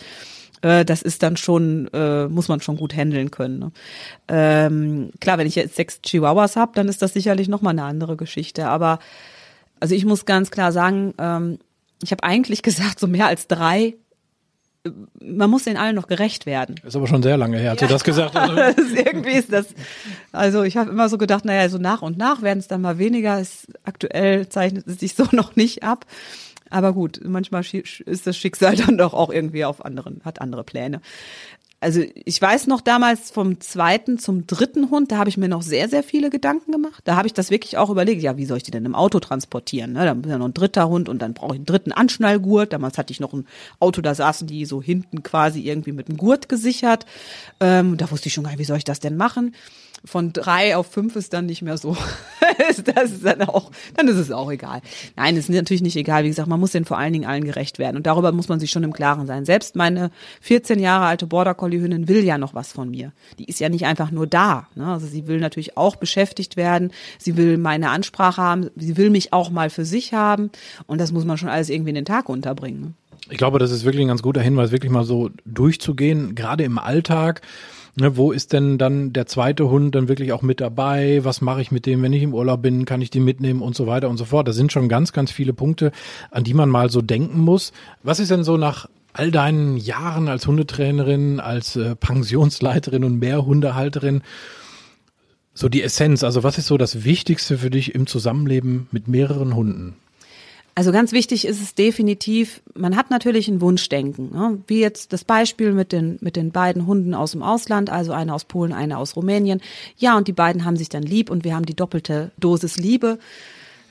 [0.62, 3.60] Äh, das ist dann schon, äh, muss man schon gut handeln können.
[3.60, 3.72] Ne?
[4.28, 8.18] Ähm, klar, wenn ich jetzt sechs Chihuahuas habe, dann ist das sicherlich nochmal eine andere
[8.18, 8.68] Geschichte.
[8.68, 9.00] Aber
[9.80, 11.60] also ich muss ganz klar sagen, ähm,
[12.04, 13.96] ich habe eigentlich gesagt, so mehr als drei
[15.24, 16.76] man muss den allen noch gerecht werden.
[16.84, 17.88] Ist aber schon sehr lange her, hat ja.
[17.88, 18.36] das gesagt.
[18.36, 18.56] Also.
[18.96, 19.68] irgendwie ist das,
[20.32, 22.98] also ich habe immer so gedacht, naja, so nach und nach werden es dann mal
[22.98, 23.40] weniger.
[23.40, 26.06] Ist, aktuell zeichnet es sich so noch nicht ab.
[26.72, 31.02] Aber gut, manchmal ist das Schicksal dann doch auch irgendwie auf anderen, hat andere Pläne
[31.82, 35.64] also ich weiß noch damals vom zweiten zum dritten Hund, da habe ich mir noch
[35.64, 37.02] sehr, sehr viele Gedanken gemacht.
[37.06, 39.20] Da habe ich das wirklich auch überlegt, ja, wie soll ich die denn im Auto
[39.20, 39.94] transportieren?
[39.94, 40.06] Ne?
[40.06, 42.72] Da ist ja noch ein dritter Hund und dann brauche ich einen dritten Anschnallgurt.
[42.72, 43.48] Damals hatte ich noch ein
[43.80, 47.08] Auto, da saßen die so hinten quasi irgendwie mit einem Gurt gesichert.
[47.60, 49.56] Ähm, da wusste ich schon gar nicht, wie soll ich das denn machen?
[50.04, 51.96] Von drei auf fünf ist dann nicht mehr so.
[52.96, 54.82] das ist dann auch, dann ist es auch egal.
[55.16, 56.24] Nein, ist natürlich nicht egal.
[56.24, 57.98] Wie gesagt, man muss den vor allen Dingen allen gerecht werden.
[57.98, 59.46] Und darüber muss man sich schon im Klaren sein.
[59.46, 63.12] Selbst meine 14 Jahre alte Border Collie Hündin will ja noch was von mir.
[63.38, 64.68] Die ist ja nicht einfach nur da.
[64.76, 64.88] Ne?
[64.88, 66.92] Also sie will natürlich auch beschäftigt werden.
[67.18, 68.70] Sie will meine Ansprache haben.
[68.76, 70.50] Sie will mich auch mal für sich haben.
[70.88, 72.96] Und das muss man schon alles irgendwie in den Tag unterbringen.
[73.30, 76.78] Ich glaube, das ist wirklich ein ganz guter Hinweis, wirklich mal so durchzugehen, gerade im
[76.78, 77.42] Alltag
[77.96, 81.20] Ne, wo ist denn dann der zweite Hund dann wirklich auch mit dabei?
[81.24, 82.86] Was mache ich mit dem, wenn ich im Urlaub bin?
[82.86, 84.48] Kann ich den mitnehmen und so weiter und so fort?
[84.48, 85.92] Das sind schon ganz, ganz viele Punkte,
[86.30, 87.74] an die man mal so denken muss.
[88.02, 94.22] Was ist denn so nach all deinen Jahren als Hundetrainerin, als äh, Pensionsleiterin und Mehrhundehalterin
[95.54, 96.24] so die Essenz?
[96.24, 99.98] Also was ist so das Wichtigste für dich im Zusammenleben mit mehreren Hunden?
[100.82, 104.64] Also ganz wichtig ist es definitiv, man hat natürlich ein Wunschdenken, ne?
[104.66, 108.34] wie jetzt das Beispiel mit den, mit den beiden Hunden aus dem Ausland, also eine
[108.34, 109.62] aus Polen, eine aus Rumänien.
[109.98, 113.20] Ja, und die beiden haben sich dann lieb und wir haben die doppelte Dosis Liebe.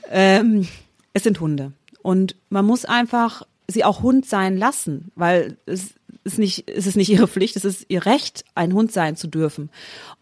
[0.09, 0.67] Ähm,
[1.13, 1.71] es sind Hunde.
[2.01, 5.93] Und man muss einfach sie auch Hund sein lassen, weil es
[6.23, 9.27] ist nicht, es ist nicht ihre Pflicht, es ist ihr Recht, ein Hund sein zu
[9.27, 9.69] dürfen.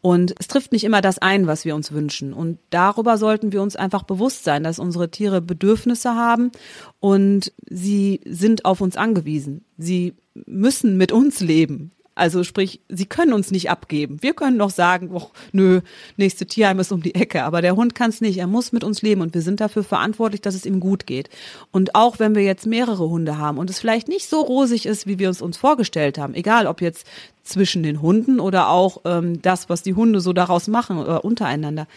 [0.02, 2.34] Und es trifft nicht immer das ein, was wir uns wünschen.
[2.34, 6.52] Und darüber sollten wir uns einfach bewusst sein, dass unsere Tiere Bedürfnisse haben
[7.00, 9.66] und sie sind auf uns angewiesen.
[9.78, 11.92] Sie müssen mit uns leben.
[12.20, 14.22] Also sprich, sie können uns nicht abgeben.
[14.22, 15.80] Wir können noch sagen, oh, nö,
[16.18, 18.38] nächste Tierheim ist um die Ecke, aber der Hund kann es nicht.
[18.38, 21.30] Er muss mit uns leben und wir sind dafür verantwortlich, dass es ihm gut geht.
[21.72, 25.08] Und auch wenn wir jetzt mehrere Hunde haben und es vielleicht nicht so rosig ist,
[25.08, 27.08] wie wir es uns vorgestellt haben, egal ob jetzt
[27.44, 31.88] zwischen den Hunden oder auch ähm, das, was die Hunde so daraus machen oder untereinander.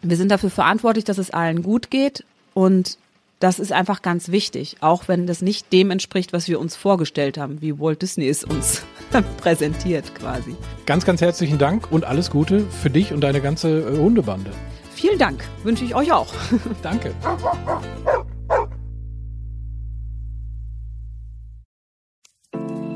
[0.00, 2.96] Wir sind dafür verantwortlich, dass es allen gut geht und
[3.38, 7.38] das ist einfach ganz wichtig, auch wenn das nicht dem entspricht, was wir uns vorgestellt
[7.38, 8.82] haben, wie Walt Disney es uns
[9.36, 10.56] präsentiert quasi.
[10.86, 14.50] Ganz, ganz herzlichen Dank und alles Gute für dich und deine ganze äh, Hundebande.
[14.94, 16.32] Vielen Dank, wünsche ich euch auch.
[16.82, 17.14] Danke.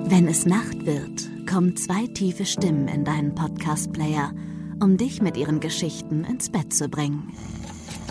[0.05, 4.33] Wenn es Nacht wird, kommen zwei tiefe Stimmen in deinen Podcast-Player,
[4.81, 7.33] um dich mit ihren Geschichten ins Bett zu bringen.